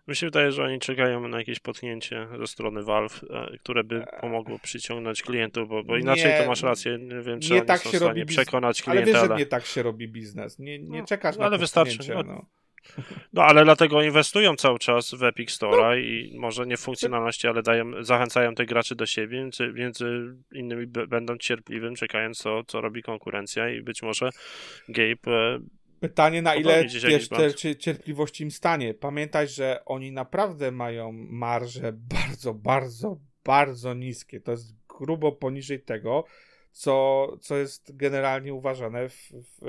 [0.09, 4.05] Mi się wydaje, że oni czekają na jakieś potknięcie ze strony Valve, e, które by
[4.21, 7.81] pomogło przyciągnąć klientów, bo, bo inaczej nie, to masz rację, nie wiem, czy nie tak
[7.81, 9.11] są się w stanie robi przekonać klienta.
[9.11, 11.99] Ale wiesz, że nie tak się robi biznes, nie, nie no, czekasz na ale wystarczy.
[12.15, 12.47] No, no.
[13.33, 15.95] no, ale dlatego inwestują cały czas w Epic Store'a no.
[15.95, 20.87] i może nie w funkcjonalności, ale dają, zachęcają tych graczy do siebie, między, między innymi
[20.87, 24.31] będą cierpliwym, czekając co, co robi konkurencja i być może
[24.89, 25.59] Gabe e,
[26.09, 27.29] Pytanie, na ile wiesz,
[27.79, 28.95] cierpliwości im stanie.
[28.95, 34.41] Pamiętaj, że oni naprawdę mają marże bardzo, bardzo, bardzo niskie.
[34.41, 36.25] To jest grubo poniżej tego,
[36.73, 39.67] co, co jest generalnie uważane w, w,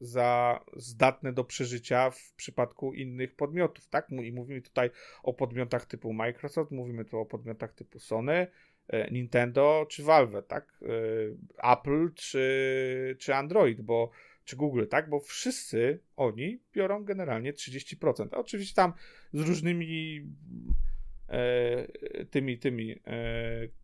[0.00, 4.10] za zdatne do przeżycia w przypadku innych podmiotów, tak?
[4.10, 4.90] I mówimy tutaj
[5.22, 8.46] o podmiotach typu Microsoft, mówimy tu o podmiotach typu Sony,
[8.88, 10.80] e, Nintendo czy Valve, tak?
[11.62, 14.10] E, Apple czy, czy Android, bo
[14.46, 15.10] czy Google, tak?
[15.10, 18.28] Bo wszyscy oni biorą generalnie 30%.
[18.32, 18.92] A oczywiście tam
[19.32, 20.20] z różnymi
[21.28, 22.98] e, tymi, tymi e,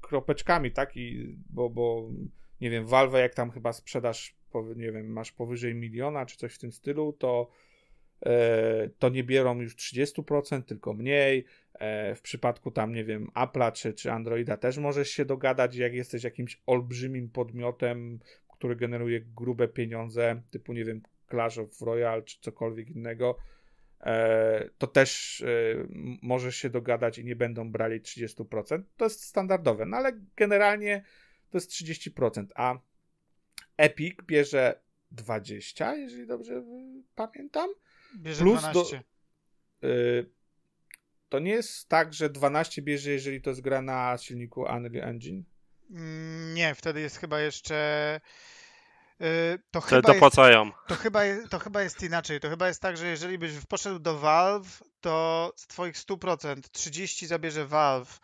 [0.01, 0.97] kropeczkami, tak?
[0.97, 2.11] I, bo, bo
[2.61, 4.37] nie wiem, Valve jak tam chyba sprzedaż,
[4.77, 7.51] nie wiem, masz powyżej miliona czy coś w tym stylu, to
[8.27, 11.45] e, to nie biorą już 30%, tylko mniej.
[11.75, 15.95] E, w przypadku tam, nie wiem, Apple'a czy, czy Androida też możesz się dogadać, jak
[15.95, 18.19] jesteś jakimś olbrzymim podmiotem,
[18.63, 23.39] który generuje grube pieniądze, typu, nie wiem, Clash of Royale czy cokolwiek innego,
[24.01, 25.47] e, to też e,
[26.23, 28.83] możesz się dogadać i nie będą brali 30%.
[28.97, 31.05] To jest standardowe, no ale generalnie
[31.51, 32.79] to jest 30%, a
[33.77, 36.65] Epic bierze 20, jeżeli dobrze
[37.15, 37.71] pamiętam.
[38.17, 39.03] Bierze plus 12.
[39.81, 40.31] Do, y,
[41.29, 45.43] to nie jest tak, że 12 bierze, jeżeli to jest gra na silniku Unreal Engine?
[46.55, 48.21] Nie, wtedy jest chyba jeszcze.
[49.21, 50.65] Y, to chyba dopłacają.
[50.65, 52.41] Jest, to, chyba jest, to chyba jest inaczej.
[52.41, 57.27] To chyba jest tak, że jeżeli byś poszedł do Valve, to z twoich 100% 30
[57.27, 58.21] zabierze Valve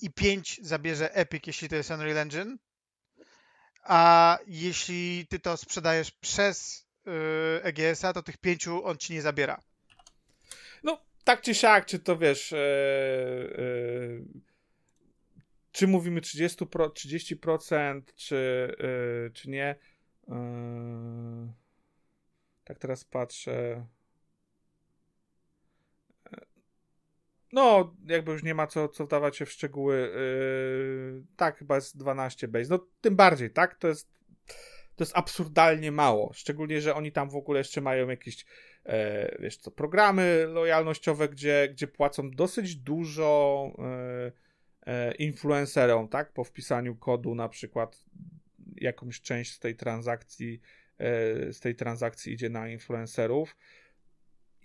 [0.00, 2.58] i 5 zabierze Epic, jeśli to jest Unreal Engine.
[3.82, 7.12] A jeśli ty to sprzedajesz przez yy,
[7.62, 9.60] EGS-a, to tych 5 on ci nie zabiera.
[10.82, 12.50] No, tak czy siak, czy to wiesz.
[12.50, 12.58] Yy,
[13.58, 14.49] yy
[15.72, 19.76] czy mówimy 30%, 30% czy, yy, czy nie.
[20.28, 20.34] Yy,
[22.64, 23.86] tak teraz patrzę.
[27.52, 29.96] No, jakby już nie ma co, co wdawać się w szczegóły.
[29.96, 32.70] Yy, tak, chyba jest 12 base.
[32.70, 33.78] No, tym bardziej, tak?
[33.78, 34.10] To jest,
[34.96, 36.32] to jest absurdalnie mało.
[36.34, 38.44] Szczególnie, że oni tam w ogóle jeszcze mają jakieś,
[38.84, 43.70] e, wiesz co, programy lojalnościowe, gdzie, gdzie płacą dosyć dużo.
[43.78, 44.32] E,
[45.18, 46.32] influencerom, tak?
[46.32, 48.04] Po wpisaniu kodu na przykład
[48.76, 50.60] jakąś część z tej transakcji
[50.98, 53.56] e, z tej transakcji idzie na influencerów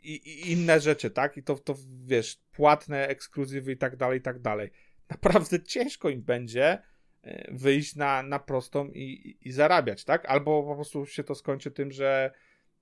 [0.03, 1.37] i, i inne rzeczy, tak?
[1.37, 4.71] I to, to wiesz, płatne ekskluzywy i tak dalej, i tak dalej.
[5.09, 6.81] Naprawdę ciężko im będzie
[7.23, 10.25] e, wyjść na, na prostą i, i zarabiać, tak?
[10.25, 12.31] Albo po prostu się to skończy tym, że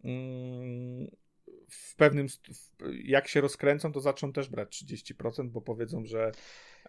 [0.04, 1.08] mm,
[1.92, 2.28] w pewnym,
[3.04, 6.32] jak się rozkręcą, to zaczną też brać 30%, bo powiedzą, że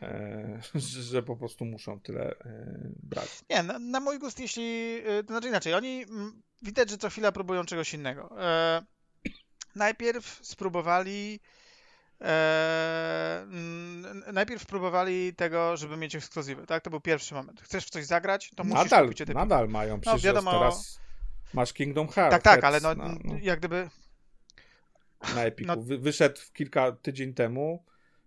[0.03, 0.61] E,
[1.11, 3.28] że po prostu muszą tyle e, brać.
[3.51, 5.01] Nie, na, na mój gust, jeśli.
[5.05, 6.05] E, to znaczy inaczej, oni
[6.62, 8.43] widać, że co chwila próbują czegoś innego.
[8.45, 8.82] E,
[9.74, 11.41] najpierw spróbowali.
[12.20, 13.47] E,
[14.32, 16.82] najpierw próbowali tego, żeby mieć ekskluzywy, tak?
[16.82, 17.61] To był pierwszy moment.
[17.61, 21.01] Chcesz w coś zagrać, to musisz nadal, kupić Nadal mają, no, przecież no, wiadomo, teraz
[21.55, 22.30] masz Kingdom Hearts.
[22.30, 23.35] Tak, tak, ale no, no, no.
[23.43, 23.91] jak gdyby...
[25.35, 25.72] Na Epiku.
[25.77, 25.99] No.
[25.99, 27.85] Wyszedł kilka tydzień temu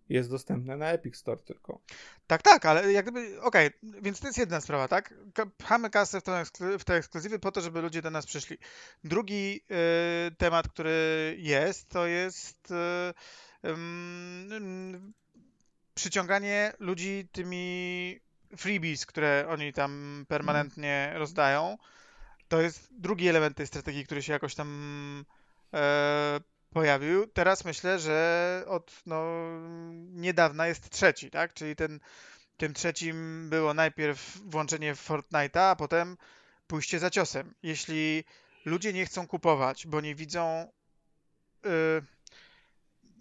[0.09, 1.81] jest dostępne na Epic Store tylko.
[2.27, 5.13] Tak, tak, ale jak gdyby, okej, okay, więc to jest jedna sprawa, tak?
[5.57, 6.33] Pchamy kasę w, to,
[6.79, 8.57] w te ekskluzywy po to, żeby ludzie do nas przyszli.
[9.03, 9.61] Drugi
[10.27, 13.73] y, temat, który jest, to jest y, y,
[15.93, 18.19] przyciąganie ludzi tymi
[18.57, 21.17] freebies, które oni tam permanentnie mm.
[21.17, 21.77] rozdają.
[22.47, 25.25] To jest drugi element tej strategii, który się jakoś tam
[25.73, 26.39] e,
[26.77, 27.27] pojawił.
[27.27, 29.23] Teraz myślę, że od no,
[30.11, 31.53] niedawna jest trzeci, tak?
[31.53, 31.99] Czyli ten,
[32.57, 36.17] tym trzecim było najpierw włączenie Fortnite'a, a potem
[36.67, 37.53] pójście za ciosem.
[37.63, 38.23] Jeśli
[38.65, 40.71] ludzie nie chcą kupować, bo nie widzą
[41.63, 41.71] yy,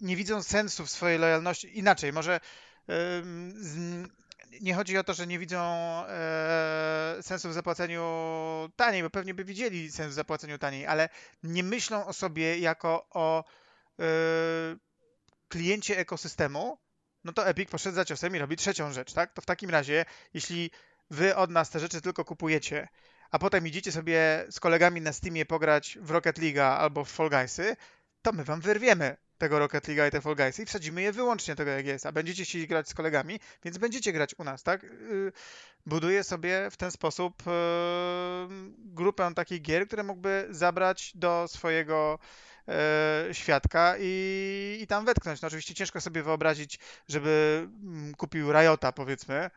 [0.01, 1.79] nie widzą sensu w swojej lojalności.
[1.79, 2.39] Inaczej, może
[2.87, 2.95] yy,
[3.55, 3.77] z,
[4.61, 8.03] nie chodzi o to, że nie widzą e, sensu w zapłaceniu
[8.75, 11.09] taniej, bo pewnie by widzieli sens w zapłaceniu taniej, ale
[11.43, 13.43] nie myślą o sobie jako o
[13.99, 14.03] e,
[15.47, 16.77] kliencie ekosystemu,
[17.23, 19.33] no to Epic poszedł za ciosem i robi trzecią rzecz, tak?
[19.33, 20.71] To w takim razie, jeśli
[21.09, 22.87] wy od nas te rzeczy tylko kupujecie,
[23.31, 27.29] a potem idziecie sobie z kolegami na Steamie pograć w Rocket League albo w Fall
[27.29, 27.75] Guysy,
[28.21, 31.55] to my wam wyrwiemy tego Rocket League i te Fall Guysy i wsadzimy je wyłącznie
[31.55, 32.11] tego EGS-a.
[32.11, 34.83] Będziecie chcieli grać z kolegami, więc będziecie grać u nas, tak?
[34.83, 35.31] Y,
[35.85, 37.51] buduję sobie w ten sposób y,
[38.77, 42.19] grupę takich gier, które mógłby zabrać do swojego
[43.29, 45.41] y, świadka i, i tam wetknąć.
[45.41, 49.49] No oczywiście ciężko sobie wyobrazić, żeby mm, kupił Riota, powiedzmy,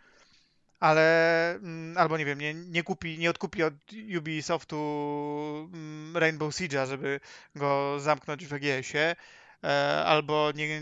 [0.80, 3.74] ale mm, albo nie wiem, nie, nie kupi, nie odkupi od
[4.18, 4.76] Ubisoftu
[5.72, 7.20] mm, Rainbow Siege'a, żeby
[7.56, 9.16] go zamknąć w EGS-ie,
[10.04, 10.80] albo nie,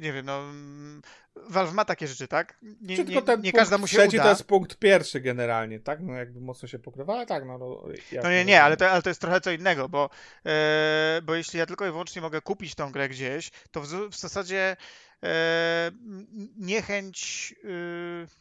[0.00, 1.02] nie wiem, no mm,
[1.48, 2.58] Valve ma takie rzeczy, tak?
[2.80, 4.24] Nie, Czy nie, ten nie każda mu się trzeci uda.
[4.24, 6.00] to jest punkt pierwszy generalnie, tak?
[6.02, 7.58] No jakby mocno się pokrywa, ale tak, no.
[7.58, 7.82] no,
[8.22, 10.10] no nie, nie, ale to, ale to jest trochę co innego, bo,
[10.46, 14.16] e, bo jeśli ja tylko i wyłącznie mogę kupić tą grę gdzieś, to w, w
[14.16, 14.76] zasadzie
[15.22, 15.90] e,
[16.56, 17.54] niechęć...
[17.64, 18.40] E,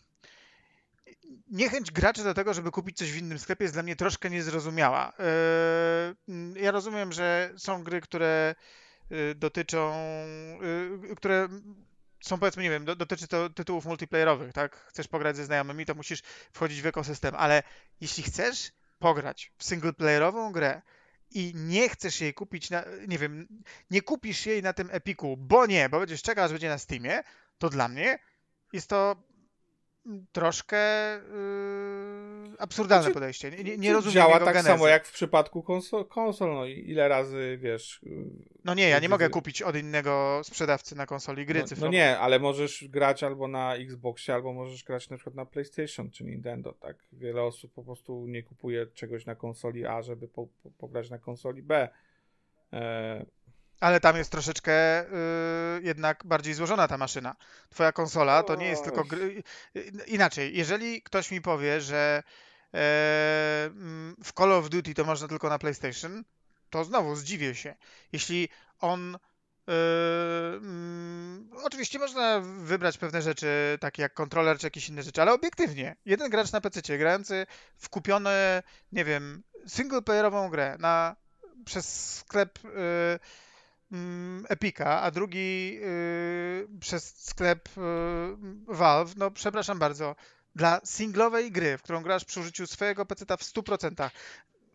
[1.47, 5.13] niechęć graczy do tego, żeby kupić coś w innym sklepie jest dla mnie troszkę niezrozumiała.
[5.19, 8.88] E, ja rozumiem, że są gry, które e,
[9.35, 9.93] dotyczą,
[11.11, 11.47] e, które
[12.21, 14.75] są powiedzmy, nie wiem, dotyczy to tytułów multiplayerowych, tak?
[14.75, 17.63] Chcesz pograć ze znajomymi, to musisz wchodzić w ekosystem, ale
[18.01, 20.81] jeśli chcesz pograć w singleplayerową grę
[21.31, 23.47] i nie chcesz jej kupić na, nie wiem,
[23.91, 27.23] nie kupisz jej na tym Epiku, bo nie, bo będziesz czekał, aż będzie na Steamie,
[27.57, 28.19] to dla mnie
[28.73, 29.23] jest to
[30.31, 30.77] troszkę
[31.15, 33.51] yy, absurdalne znaczy, podejście.
[33.51, 34.67] Nie, nie rozumiem Działa tak genezy.
[34.67, 37.99] samo jak w przypadku konsol, konsol, no ile razy, wiesz...
[38.03, 38.25] Yy,
[38.65, 41.89] no nie, ja nie mogę kupić od innego sprzedawcy na konsoli gry no, cyfrowej.
[41.89, 46.11] No nie, ale możesz grać albo na Xboxie, albo możesz grać na przykład na PlayStation
[46.11, 46.97] czy Nintendo, tak?
[47.11, 51.17] Wiele osób po prostu nie kupuje czegoś na konsoli A, żeby po, po, pograć na
[51.17, 51.89] konsoli B.
[52.73, 53.25] E,
[53.79, 55.07] ale tam jest troszeczkę y,
[55.81, 57.35] jednak bardziej złożona ta maszyna.
[57.69, 59.43] Twoja konsola to nie jest tylko gry.
[59.75, 62.23] Y, inaczej, jeżeli ktoś mi powie, że
[62.73, 66.23] mm, w Call of Duty to można tylko na PlayStation,
[66.69, 67.75] to znowu zdziwię się.
[68.11, 68.49] Jeśli
[68.79, 69.17] on.
[69.67, 69.75] Yy,
[71.53, 75.95] yy, oczywiście można wybrać pewne rzeczy, takie jak kontroler czy jakieś inne rzeczy, ale obiektywnie,
[76.05, 81.15] jeden gracz na PC grający w kupione, nie wiem, singleplayerową grę na,
[81.65, 83.19] przez sklep Mm,
[84.49, 90.15] Epika, a drugi yy, przez sklep yy, Valve, no przepraszam bardzo,
[90.55, 94.09] dla singlowej gry, w którą grasz przy użyciu swojego peceta w 100%,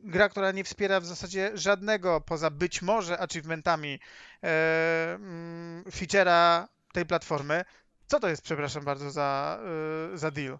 [0.00, 4.48] gra, która nie wspiera w zasadzie żadnego, poza być może achievementami, yy,
[5.90, 7.64] feature'a tej platformy,
[8.06, 9.58] co to jest, przepraszam bardzo, za,
[10.10, 10.58] yy, za deal?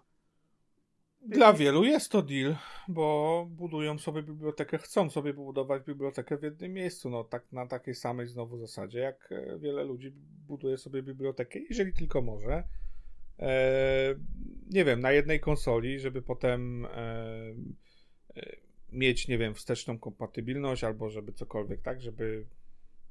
[1.27, 2.55] Dla wielu jest to deal,
[2.87, 7.09] bo budują sobie bibliotekę, chcą sobie budować bibliotekę w jednym miejscu.
[7.09, 10.11] No tak na takiej samej znowu zasadzie, jak e, wiele ludzi
[10.47, 12.63] buduje sobie bibliotekę, jeżeli tylko może.
[13.39, 14.15] E,
[14.69, 16.89] nie wiem, na jednej konsoli, żeby potem e,
[18.35, 18.55] e,
[18.91, 22.45] mieć, nie wiem, wsteczną kompatybilność albo żeby cokolwiek, tak, żeby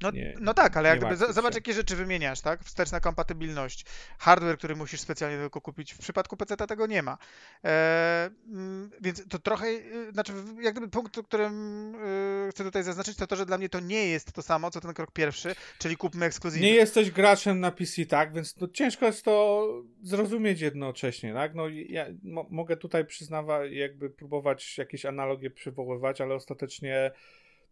[0.02, 2.64] no, nie, no tak, ale jak gdyby, zobacz jakie rzeczy wymieniasz, tak?
[2.64, 3.84] Wsteczna kompatybilność,
[4.18, 5.94] hardware, który musisz specjalnie tylko kupić.
[5.94, 7.18] W przypadku PC tego nie ma.
[7.64, 10.32] E, mm, więc to trochę, y, znaczy
[10.62, 14.08] jak gdyby punkt, którym y, chcę tutaj zaznaczyć, to to, że dla mnie to nie
[14.08, 16.66] jest to samo, co ten krok pierwszy, czyli kupmy ekskluzywny.
[16.66, 18.34] Nie jesteś graczem na PC, tak?
[18.34, 19.68] Więc no, ciężko jest to
[20.02, 21.54] zrozumieć jednocześnie, tak?
[21.54, 22.06] No ja
[22.50, 27.10] mogę tutaj przyznawać, jakby próbować jakieś analogie przywoływać, ale ostatecznie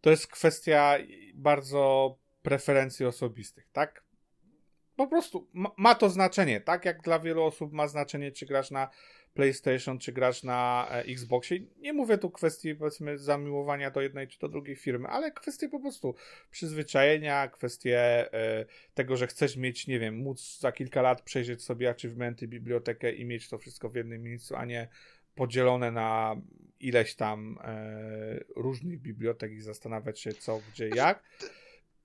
[0.03, 0.97] to jest kwestia
[1.33, 4.03] bardzo preferencji osobistych, tak?
[4.95, 8.89] Po prostu ma, to znaczenie, tak jak dla wielu osób ma znaczenie, czy grasz na
[9.33, 11.59] PlayStation, czy grasz na e, Xboxie.
[11.77, 15.79] Nie mówię tu kwestii, powiedzmy, zamiłowania do jednej czy do drugiej firmy, ale kwestie po
[15.79, 16.15] prostu
[16.51, 17.99] przyzwyczajenia, kwestie
[18.33, 23.11] e, tego, że chcesz mieć, nie wiem, móc za kilka lat przejrzeć sobie achievementy, bibliotekę
[23.11, 24.87] i mieć to wszystko w jednym miejscu, a nie
[25.35, 26.35] podzielone na
[26.83, 31.23] ileś tam e, różnych bibliotek i zastanawiać się co, gdzie, jak.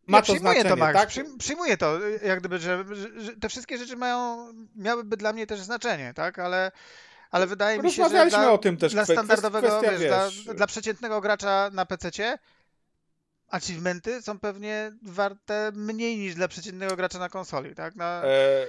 [0.06, 1.24] Ma ja to znaczenie, to, Max, tak?
[1.38, 2.84] przyjmuję to, jak gdyby, że,
[3.16, 6.72] że, te wszystkie rzeczy mają, miałyby dla mnie też znaczenie, tak, ale,
[7.30, 10.44] ale wydaje mi się, że dla, o tym też dla standardowego, kwestia, wiesz, wiesz.
[10.44, 12.10] Dla, dla przeciętnego gracza na PC
[13.48, 17.96] achievementy są pewnie warte mniej niż dla przeciętnego gracza na konsoli, tak?
[17.96, 18.22] Na...
[18.24, 18.66] E,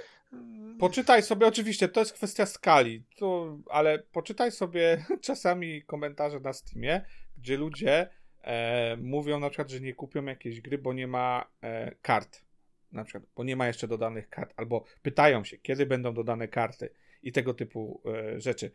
[0.80, 7.04] poczytaj sobie, oczywiście, to jest kwestia skali, to, ale poczytaj sobie czasami komentarze na Steamie,
[7.38, 8.08] gdzie ludzie
[8.42, 12.44] e, mówią na przykład, że nie kupią jakiejś gry, bo nie ma e, kart.
[12.92, 16.90] Na przykład, bo nie ma jeszcze dodanych kart, albo pytają się, kiedy będą dodane karty
[17.22, 18.70] i tego typu e, rzeczy.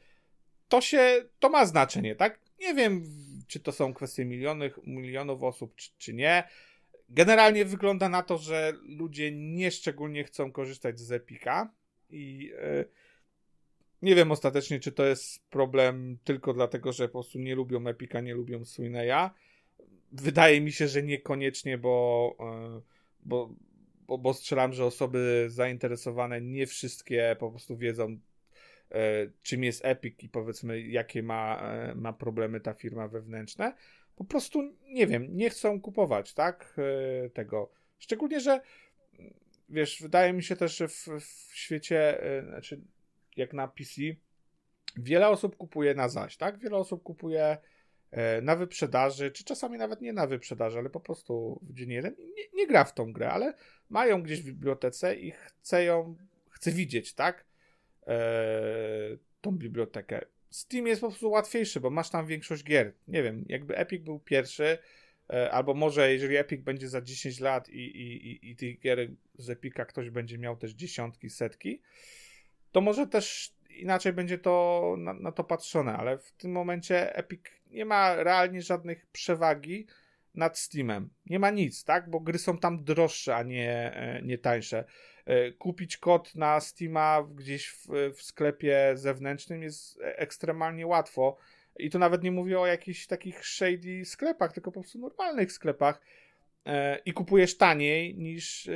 [0.67, 2.39] To się, to ma znaczenie, tak?
[2.59, 3.03] Nie wiem,
[3.47, 6.43] czy to są kwestie milionów, milionów osób, czy, czy nie.
[7.09, 11.73] Generalnie wygląda na to, że ludzie nieszczególnie chcą korzystać z Epika
[12.09, 12.85] i e,
[14.01, 18.21] nie wiem ostatecznie, czy to jest problem tylko dlatego, że po prostu nie lubią Epika,
[18.21, 19.29] nie lubią Swineya.
[20.11, 22.81] Wydaje mi się, że niekoniecznie, bo, e,
[23.23, 23.55] bo,
[24.07, 28.19] bo, bo strzelam, że osoby zainteresowane nie wszystkie po prostu wiedzą,
[28.91, 31.61] e, czym jest Epic i powiedzmy, jakie ma,
[31.95, 33.73] ma problemy ta firma wewnętrzne
[34.15, 36.75] po prostu nie wiem, nie chcą kupować, tak?
[37.25, 37.71] E, tego.
[37.99, 38.61] Szczególnie, że
[39.69, 42.81] wiesz, wydaje mi się też, w, w świecie, e, znaczy
[43.37, 44.01] jak na PC,
[44.97, 46.59] wiele osób kupuje na zaś, tak?
[46.59, 47.57] Wiele osób kupuje
[48.11, 52.15] e, na wyprzedaży, czy czasami nawet nie na wyprzedaży, ale po prostu w dzień jeden
[52.19, 53.53] nie, nie gra w tą grę, ale
[53.89, 56.15] mają gdzieś w bibliotece i chce ją,
[56.49, 57.45] chce widzieć, tak?
[58.07, 60.25] Eee, tą bibliotekę.
[60.55, 62.93] Steam jest po prostu łatwiejszy, bo masz tam większość gier.
[63.07, 64.77] Nie wiem, jakby Epic był pierwszy,
[65.29, 69.11] e, albo może jeżeli Epic będzie za 10 lat i, i, i, i tych gier
[69.37, 71.81] z Epica ktoś będzie miał też dziesiątki, setki,
[72.71, 77.41] to może też inaczej będzie to na, na, to patrzone, ale w tym momencie Epic
[77.67, 79.87] nie ma realnie żadnych przewagi
[80.35, 81.09] nad Steamem.
[81.25, 82.09] Nie ma nic, tak?
[82.09, 84.85] Bo gry są tam droższe, a nie, e, nie tańsze.
[85.25, 91.37] E, kupić kod na Steama gdzieś w, w sklepie zewnętrznym jest ekstremalnie łatwo.
[91.79, 96.01] I to nawet nie mówię o jakichś takich shady sklepach, tylko po prostu normalnych sklepach.
[96.65, 98.69] E, I kupujesz taniej niż,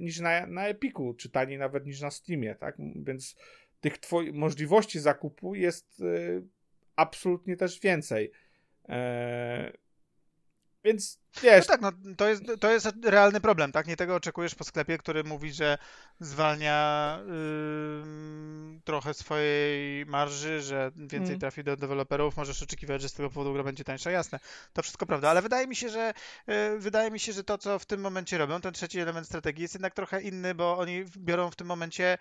[0.00, 2.76] niż na, na Epiku, czy taniej nawet niż na Steamie, tak?
[2.96, 3.36] Więc
[3.80, 6.02] tych twoi- możliwości zakupu jest
[6.96, 8.30] absolutnie też więcej.
[10.84, 11.68] Więc wiesz.
[11.68, 13.86] No tak, no, to, jest, to jest realny problem, tak?
[13.86, 15.78] Nie tego oczekujesz po sklepie, który mówi, że
[16.20, 21.40] zwalnia yy, trochę swojej marży, że więcej mm.
[21.40, 24.10] trafi do deweloperów, możesz oczekiwać, że z tego powodu gra będzie tańsza.
[24.10, 24.40] Jasne,
[24.72, 26.14] to wszystko prawda, ale wydaje mi się, że
[26.46, 29.62] yy, wydaje mi się, że to, co w tym momencie robią, ten trzeci element strategii
[29.62, 32.18] jest jednak trochę inny, bo oni biorą w tym momencie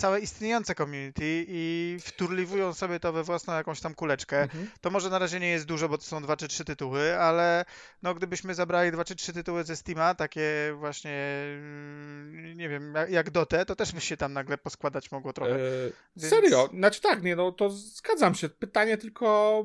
[0.00, 4.42] całe istniejące community i wturliwują sobie to we własną jakąś tam kuleczkę.
[4.42, 4.70] Mhm.
[4.80, 7.64] To może na razie nie jest dużo, bo to są dwa czy trzy tytuły, ale
[8.02, 13.30] no gdybyśmy zabrali dwa czy trzy tytuły ze Steama, takie właśnie mm, nie wiem, jak
[13.30, 15.54] Dotę, to też by się tam nagle poskładać mogło trochę.
[15.54, 16.34] Eee, Więc...
[16.34, 16.68] Serio?
[16.74, 18.48] Znaczy tak, nie, no to zgadzam się.
[18.48, 19.64] Pytanie tylko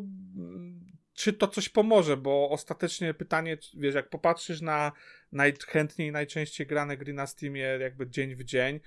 [1.14, 4.92] czy to coś pomoże, bo ostatecznie pytanie, wiesz, jak popatrzysz na
[5.32, 8.82] najchętniej, najczęściej grane gry na Steamie jakby dzień w dzień, Mm,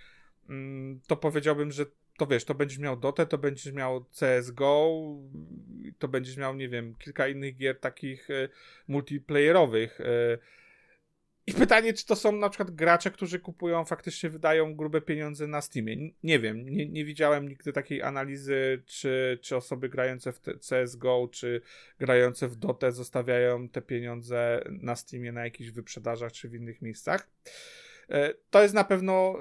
[1.07, 1.87] to powiedziałbym, że
[2.19, 5.03] to wiesz, to będziesz miał Dotę, to będziesz miał CSGO,
[5.99, 8.49] to będziesz miał, nie wiem, kilka innych gier takich e,
[8.89, 10.01] multiplayerowych.
[10.01, 10.39] E.
[11.47, 15.61] I pytanie, czy to są na przykład gracze, którzy kupują, faktycznie wydają grube pieniądze na
[15.61, 16.11] Steamie.
[16.23, 21.61] Nie wiem, nie, nie widziałem nigdy takiej analizy, czy, czy osoby grające w CSGO, czy
[21.99, 27.29] grające w Dotę zostawiają te pieniądze na Steamie na jakichś wyprzedażach, czy w innych miejscach.
[28.11, 29.39] E, to jest na pewno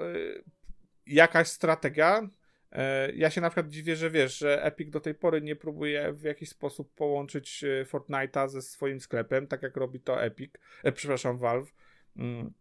[1.08, 2.28] jakaś strategia.
[2.72, 6.12] E, ja się na przykład dziwię, że wiesz, że Epic do tej pory nie próbuje
[6.12, 10.50] w jakiś sposób połączyć e, Fortnite'a ze swoim sklepem, tak jak robi to Epic,
[10.84, 11.74] e, przepraszam, Valve.
[12.16, 12.52] Mm.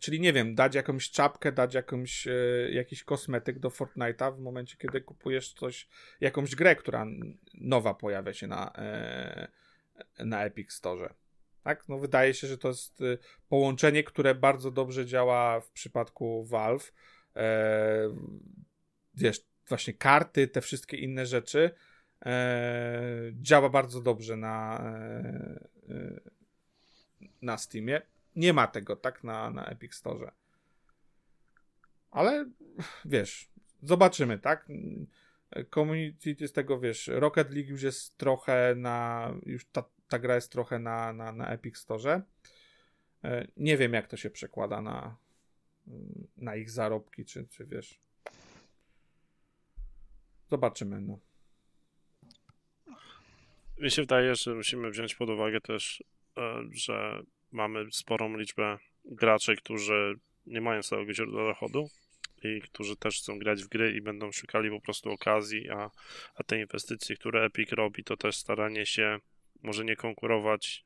[0.00, 2.32] Czyli nie wiem, dać jakąś czapkę, dać jakąś, e,
[2.70, 5.88] jakiś kosmetyk do Fortnite'a w momencie, kiedy kupujesz coś,
[6.20, 7.06] jakąś grę, która
[7.54, 9.48] nowa pojawia się na, e,
[10.18, 11.14] na Epic Store.
[11.62, 11.88] Tak?
[11.88, 12.98] No wydaje się, że to jest
[13.48, 16.92] połączenie, które bardzo dobrze działa w przypadku Valve
[17.36, 18.08] e,
[19.14, 21.70] wiesz, właśnie karty, te wszystkie inne rzeczy,
[22.26, 26.20] e, działa bardzo dobrze na, e, e,
[27.42, 28.02] na Steamie.
[28.36, 30.32] Nie ma tego, tak, na, na Epic Store.
[32.10, 32.50] Ale
[33.04, 33.50] wiesz,
[33.82, 34.68] zobaczymy, tak?
[35.74, 40.52] Community z tego, wiesz, Rocket League już jest trochę na, już ta, ta gra jest
[40.52, 42.22] trochę na, na, na Epic Store.
[43.24, 45.16] E, nie wiem, jak to się przekłada na,
[46.36, 48.00] na ich zarobki, czy, czy wiesz.
[50.50, 51.18] Zobaczymy, no.
[53.78, 56.04] Mi się wydaje, że musimy wziąć pod uwagę też,
[56.36, 60.14] e, że mamy sporą liczbę graczy, którzy
[60.46, 61.88] nie mają całego źródła dochodu
[62.42, 65.90] i którzy też chcą grać w gry i będą szukali po prostu okazji, a,
[66.34, 69.18] a te inwestycje, które Epic robi, to też staranie się
[69.62, 70.84] może nie konkurować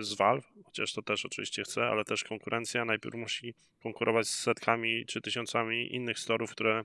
[0.00, 5.06] z Valve, chociaż to też oczywiście chce, ale też konkurencja najpierw musi konkurować z setkami
[5.06, 6.84] czy tysiącami innych storów, które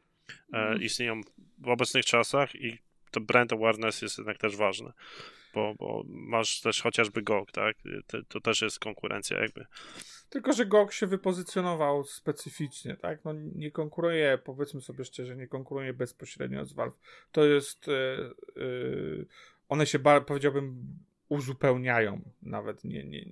[0.53, 0.81] mm.
[0.81, 1.21] istnieją
[1.57, 2.77] w obecnych czasach i
[3.11, 4.93] to brand awareness jest jednak też ważne,
[5.53, 7.77] bo, bo masz też chociażby GOG, tak?
[8.07, 9.65] To, to, też jest konkurencja jakby.
[10.29, 13.25] Tylko, że GOG się wypozycjonował specyficznie, tak?
[13.25, 16.97] No nie konkuruje, powiedzmy sobie szczerze, nie konkuruje bezpośrednio z Valve.
[17.31, 19.25] To jest yy, yy,
[19.69, 20.83] one się, powiedziałbym,
[21.33, 23.25] uzupełniają nawet nie, nie,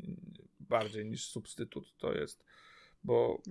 [0.59, 2.45] bardziej niż substytut to jest,
[3.03, 3.41] bo...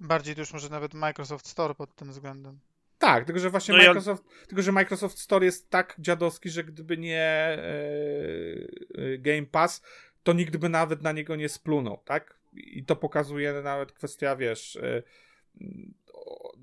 [0.00, 2.58] Bardziej to już może nawet Microsoft Store pod tym względem.
[2.98, 4.46] Tak, tylko że właśnie no Microsoft, ja...
[4.46, 9.82] tylko że Microsoft Store jest tak dziadowski, że gdyby nie e, Game Pass,
[10.22, 12.38] to nikt by nawet na niego nie splunął, tak?
[12.52, 15.02] I to pokazuje nawet kwestia, wiesz, e,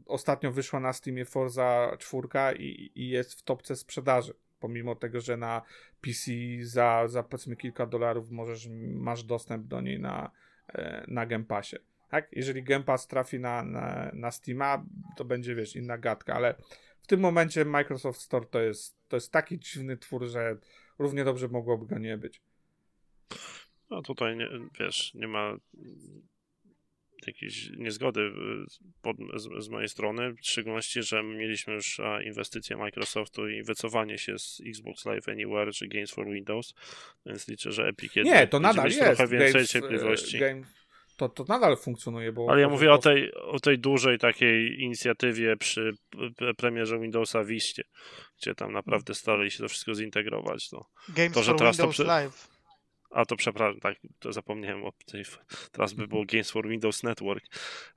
[0.05, 5.37] ostatnio wyszła na Steamie Forza 4 i, i jest w topce sprzedaży pomimo tego, że
[5.37, 5.61] na
[6.01, 6.31] PC
[6.61, 10.31] za, za powiedzmy kilka dolarów możesz, masz dostęp do niej na,
[10.67, 11.77] e, na Game Passie.
[12.09, 12.27] Tak?
[12.31, 14.85] Jeżeli Game Pass trafi na, na, na Steama,
[15.17, 16.55] to będzie, wiesz, inna gadka, ale
[17.01, 20.57] w tym momencie Microsoft Store to jest to jest taki dziwny twór, że
[20.99, 22.41] równie dobrze mogłoby go nie być.
[23.89, 25.57] No tutaj, nie, wiesz, nie ma
[27.27, 28.31] jakiejś niezgody y,
[29.01, 34.39] pod, z, z, mojej strony, w szczególności, że mieliśmy już inwestycje Microsoftu i wycofanie się
[34.39, 36.73] z Xbox Live Anywhere czy Games for Windows,
[37.25, 38.99] więc liczę, że Epic Nie, to nadal jest.
[38.99, 40.39] trochę więcej Games, cierpliwości.
[40.39, 40.61] Game,
[41.17, 42.49] to, to nadal funkcjonuje, bo...
[42.49, 45.93] Ale ja mówię o tej, o tej dużej takiej inicjatywie przy
[46.57, 47.83] premierze Windowsa Wiście,
[48.41, 50.69] gdzie tam naprawdę starali się to wszystko zintegrować.
[50.69, 52.07] To, Games to, że for teraz Windows to przy...
[52.07, 52.56] Live.
[53.09, 55.23] A to przepraszam, tak, to zapomniałem o tej.
[55.71, 57.43] Teraz by było Games for Windows Network.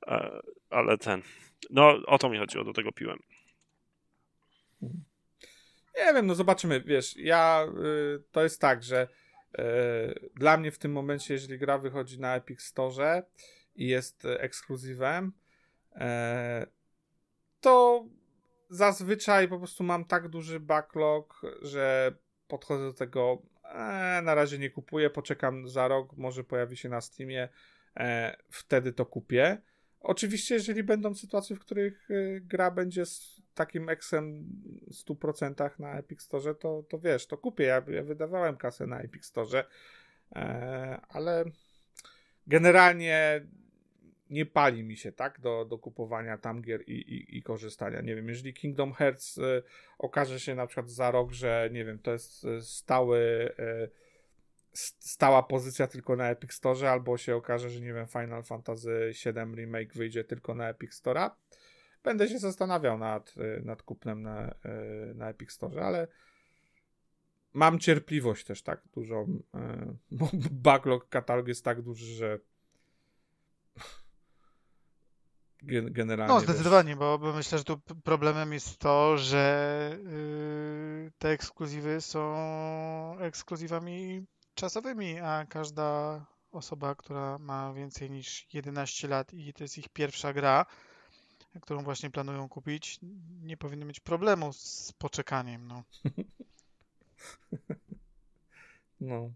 [0.06, 1.22] E, ale ten.
[1.70, 3.18] No, o to mi chodziło, do tego piłem.
[5.96, 6.80] Nie wiem, no zobaczymy.
[6.80, 7.66] Wiesz, ja.
[7.84, 9.08] Y, to jest tak, że
[9.58, 13.22] y, dla mnie w tym momencie, jeżeli gra wychodzi na Epic Store
[13.74, 15.32] i jest ekskluzywem,
[15.92, 16.00] y,
[17.60, 18.04] to
[18.68, 22.14] zazwyczaj po prostu mam tak duży backlog, że
[22.48, 27.00] podchodzę do tego e, na razie nie kupuję, poczekam za rok, może pojawi się na
[27.00, 27.48] Steamie,
[27.96, 29.58] e, wtedy to kupię.
[30.00, 34.44] Oczywiście, jeżeli będą sytuacje, w których y, gra będzie z takim eksem
[34.90, 37.64] 100% na Epic Store, to, to wiesz, to kupię.
[37.64, 39.64] Ja, ja wydawałem kasę na Epic Store,
[40.32, 41.44] e, ale
[42.46, 43.46] generalnie
[44.30, 48.00] nie pali mi się, tak, do, do kupowania tam gier i, i, i korzystania.
[48.00, 49.62] Nie wiem, jeżeli Kingdom Hearts y,
[49.98, 53.18] okaże się na przykład za rok, że nie wiem, to jest y, stały,
[53.58, 53.90] y,
[54.72, 59.54] stała pozycja tylko na Epic Store, albo się okaże, że nie wiem, Final Fantasy VII
[59.54, 61.30] Remake wyjdzie tylko na Epic Store,
[62.04, 64.54] będę się zastanawiał nad, y, nad kupnem na,
[65.10, 66.08] y, na Epic Store, ale
[67.52, 69.42] mam cierpliwość też tak dużą,
[70.10, 72.38] bo backlog katalog jest tak duży, że
[75.62, 76.34] generalnie.
[76.34, 83.18] No, zdecydowanie, bo, bo, myślę, że tu problemem jest to, że yy, te ekskluzywy są
[83.18, 86.20] ekskluzywami czasowymi, a każda
[86.52, 90.66] osoba, która ma więcej niż 11 lat i to jest ich pierwsza gra,
[91.60, 92.98] którą właśnie planują kupić,
[93.42, 95.66] nie powinno mieć problemu z poczekaniem.
[95.66, 95.82] No.
[99.00, 99.30] no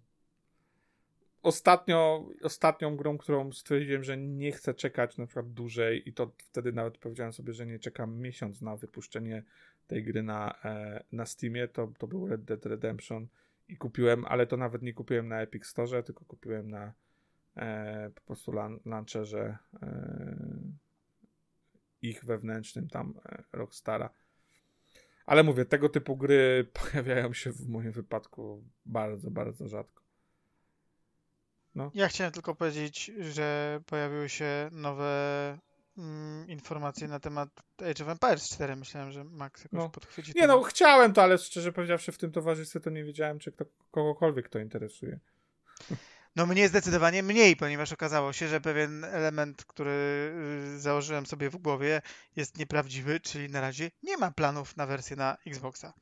[1.44, 6.72] ostatnio, ostatnią grą, którą stwierdziłem, że nie chcę czekać na przykład dłużej i to wtedy
[6.72, 9.42] nawet powiedziałem sobie, że nie czekam miesiąc na wypuszczenie
[9.86, 13.28] tej gry na, e, na Steamie, to, to był Red Dead Redemption
[13.68, 16.92] i kupiłem, ale to nawet nie kupiłem na Epic Store, tylko kupiłem na
[17.56, 18.52] e, po prostu
[18.84, 20.36] launcherze e,
[22.02, 24.10] ich wewnętrznym tam e, Rockstara.
[25.26, 30.03] Ale mówię, tego typu gry pojawiają się w moim wypadku bardzo, bardzo rzadko.
[31.74, 31.90] No.
[31.94, 35.58] Ja chciałem tylko powiedzieć, że pojawiły się nowe
[35.98, 37.48] mm, informacje na temat
[37.78, 38.76] Age of Empires 4.
[38.76, 39.90] Myślałem, że Max jakoś no.
[39.90, 40.32] podchwyci.
[40.36, 43.64] Nie no, chciałem to, ale szczerze powiedziawszy w tym towarzystwie to nie wiedziałem, czy kto,
[43.90, 45.20] kogokolwiek to interesuje.
[46.36, 49.90] No mnie zdecydowanie mniej, ponieważ okazało się, że pewien element, który
[50.74, 52.02] y, założyłem sobie w głowie
[52.36, 55.92] jest nieprawdziwy, czyli na razie nie ma planów na wersję na Xboxa.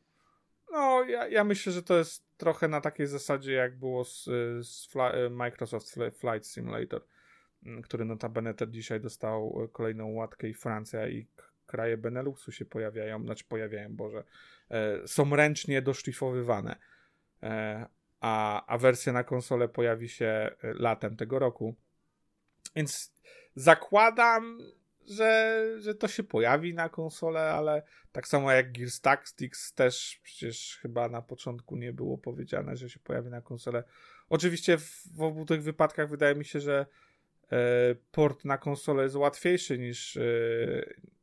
[0.73, 4.25] No, ja, ja myślę, że to jest trochę na takiej zasadzie, jak było z,
[4.67, 7.05] z Fly, Microsoft Flight Simulator,
[7.67, 11.27] mm, który notabene też dzisiaj dostał kolejną łatkę i Francja i
[11.67, 14.25] kraje Beneluxu się pojawiają, znaczy pojawiają, Boże,
[14.71, 16.77] e, są ręcznie doszlifowywane.
[17.43, 17.87] E,
[18.21, 21.75] a, a wersja na konsolę pojawi się e, latem tego roku.
[22.77, 23.15] Więc
[23.55, 24.59] zakładam,
[25.09, 30.79] że, że to się pojawi na konsolę, ale tak samo jak Gears Tactics też przecież
[30.83, 33.85] chyba na początku nie było powiedziane, że się pojawi na konsolę.
[34.29, 36.87] Oczywiście w, w obu tych wypadkach wydaje mi się, że
[37.53, 40.23] e, port na konsolę jest łatwiejszy niż, e,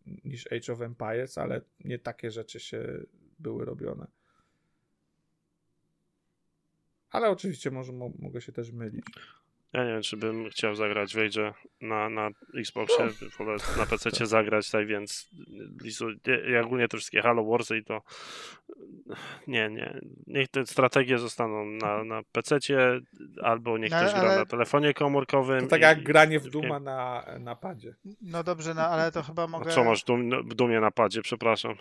[0.06, 3.00] niż Age of Empires, ale nie takie rzeczy się
[3.40, 4.08] były robione.
[7.10, 9.06] Ale oczywiście może mogę się też mylić.
[9.74, 14.26] Ja nie wiem, czy bym chciał zagrać w Age na, na Xboxie, wolę na PC
[14.26, 15.30] zagrać, tak więc
[16.48, 18.02] ja ogólnie te wszystkie Halo Warsy i to
[19.48, 20.00] nie, nie.
[20.28, 22.58] Niech te strategie zostaną na, na PC
[23.44, 24.22] albo niech no, ktoś ale...
[24.22, 25.62] gra na telefonie komórkowym.
[25.62, 27.96] To tak jak granie w Duma na, na padzie.
[28.22, 29.72] No dobrze, no ale to chyba mogę...
[29.72, 31.76] A co masz dum, w Dumie na padzie, przepraszam.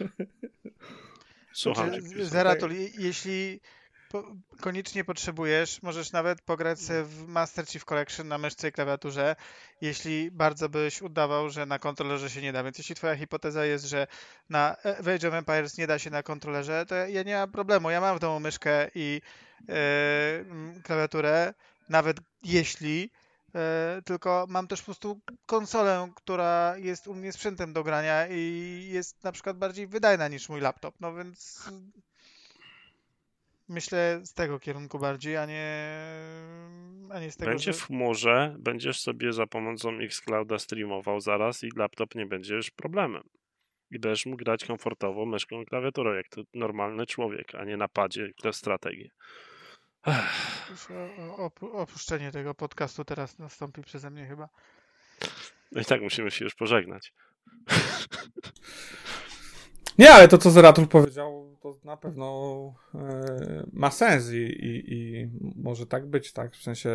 [1.52, 3.60] Słucham znaczy, Zeratul, jeśli
[4.14, 9.36] po, koniecznie potrzebujesz, możesz nawet pograć w Master Chief Collection na myszce i klawiaturze,
[9.80, 12.64] jeśli bardzo byś udawał, że na kontrolerze się nie da.
[12.64, 14.06] Więc jeśli twoja hipoteza jest, że
[14.48, 14.76] na
[15.14, 17.90] Age of Empires nie da się na kontrolerze, to ja nie mam problemu.
[17.90, 19.20] Ja mam w domu myszkę i
[19.68, 21.54] yy, klawiaturę,
[21.88, 23.10] nawet jeśli
[23.54, 28.88] e, tylko mam też po prostu konsolę, która jest u mnie sprzętem do grania i
[28.92, 30.94] jest na przykład bardziej wydajna niż mój laptop.
[31.00, 31.68] No więc
[33.68, 35.96] Myślę z tego kierunku bardziej, a nie,
[37.10, 37.78] a nie z tego, Będzie że...
[37.78, 43.22] w chmurze, będziesz sobie za pomocą Xclouda streamował zaraz i laptop nie będzie już problemem.
[43.90, 47.88] I będziesz mógł grać komfortowo myszką i klawiaturą, jak to normalny człowiek, a nie na
[47.88, 49.10] padzie, które strategię.
[51.72, 54.48] Opuszczenie tego podcastu teraz nastąpi przeze mnie chyba.
[55.72, 57.12] No i tak musimy się już pożegnać.
[59.98, 65.28] Nie, ale to, co Zeratul powiedział, to na pewno e, ma sens i, i, i
[65.56, 66.52] może tak być, tak?
[66.54, 66.90] W sensie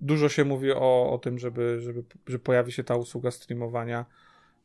[0.00, 4.06] dużo się mówi o, o tym, żeby, żeby, że pojawi się ta usługa streamowania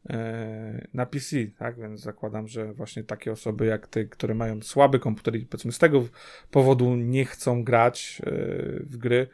[0.10, 1.80] e, na PC, tak?
[1.80, 5.80] Więc zakładam, że właśnie takie osoby jak ty, które mają słaby komputer i powiedzmy z
[5.80, 6.04] tego
[6.52, 8.32] powodu nie chcą grać e,
[8.80, 9.28] w gry,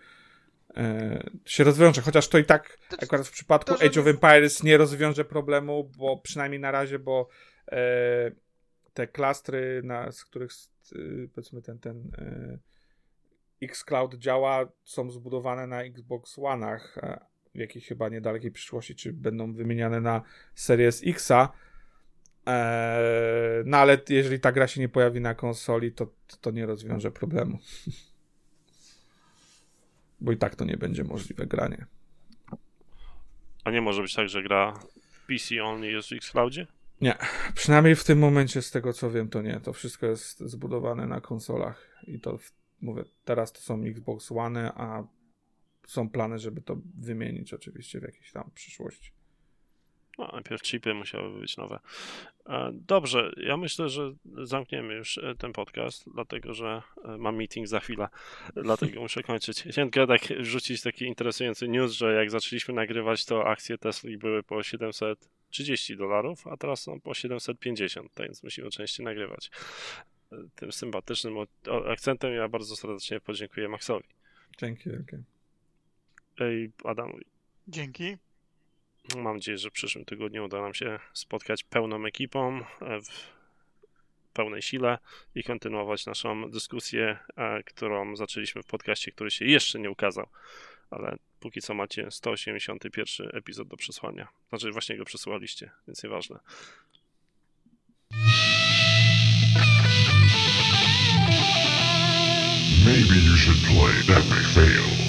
[1.45, 2.01] się rozwiąże.
[2.01, 5.25] Chociaż to i tak To- akurat w przypadku to, że- Age of Empires nie rozwiąże
[5.25, 7.27] problemu, bo przynajmniej na razie, bo
[7.71, 8.31] e,
[8.93, 10.51] te klastry, na, z których
[10.95, 10.97] e,
[11.35, 12.57] powiedzmy ten, ten e,
[13.61, 16.79] Xcloud działa, są zbudowane na Xbox One'ach,
[17.55, 20.21] w jakiej chyba niedalekiej przyszłości, czy będą wymieniane na
[20.55, 21.49] Series Xa.
[22.47, 27.11] E, no ale jeżeli ta gra się nie pojawi na konsoli, to, to nie rozwiąże
[27.11, 27.59] problemu.
[30.21, 31.85] Bo i tak to nie będzie możliwe granie.
[33.63, 34.73] A nie może być tak, że gra
[35.27, 36.67] PC only jest w Xcloudzie?
[37.55, 39.59] Przynajmniej w tym momencie, z tego co wiem, to nie.
[39.59, 42.03] To wszystko jest zbudowane na konsolach.
[42.07, 42.39] I to,
[42.81, 45.03] mówię, teraz to są Xbox One, a
[45.87, 49.11] są plany, żeby to wymienić oczywiście w jakiejś tam przyszłości.
[50.19, 51.79] No, najpierw chipy musiały być nowe.
[52.45, 54.13] E, Dobrze, ja myślę, że
[54.43, 58.07] zamkniemy już e, ten podcast, dlatego że e, mam meeting za chwilę,
[58.63, 59.63] dlatego muszę kończyć.
[59.63, 64.55] Chciałem tak rzucić taki interesujący news, że jak zaczęliśmy nagrywać, to akcje Tesla były po
[65.51, 69.51] 730 dolarów, a teraz są po 750, tak więc musimy częściej nagrywać.
[70.31, 71.35] E, Tym sympatycznym
[71.87, 74.07] akcentem ja bardzo serdecznie podziękuję Maxowi
[74.57, 75.23] Dzięki wielkie.
[76.39, 77.25] i Adamowi.
[77.67, 78.17] Dzięki.
[79.15, 83.39] Mam nadzieję, że w przyszłym tygodniu uda nam się spotkać pełną ekipą e, w
[84.33, 84.97] pełnej sile
[85.35, 90.27] i kontynuować naszą dyskusję, e, którą zaczęliśmy w podcaście, który się jeszcze nie ukazał.
[90.89, 94.27] Ale póki co macie 181 epizod do przesłania.
[94.49, 96.39] Znaczy właśnie go przesłaliście, więc nieważne.
[102.85, 105.08] Maybe you should play Epic Fail.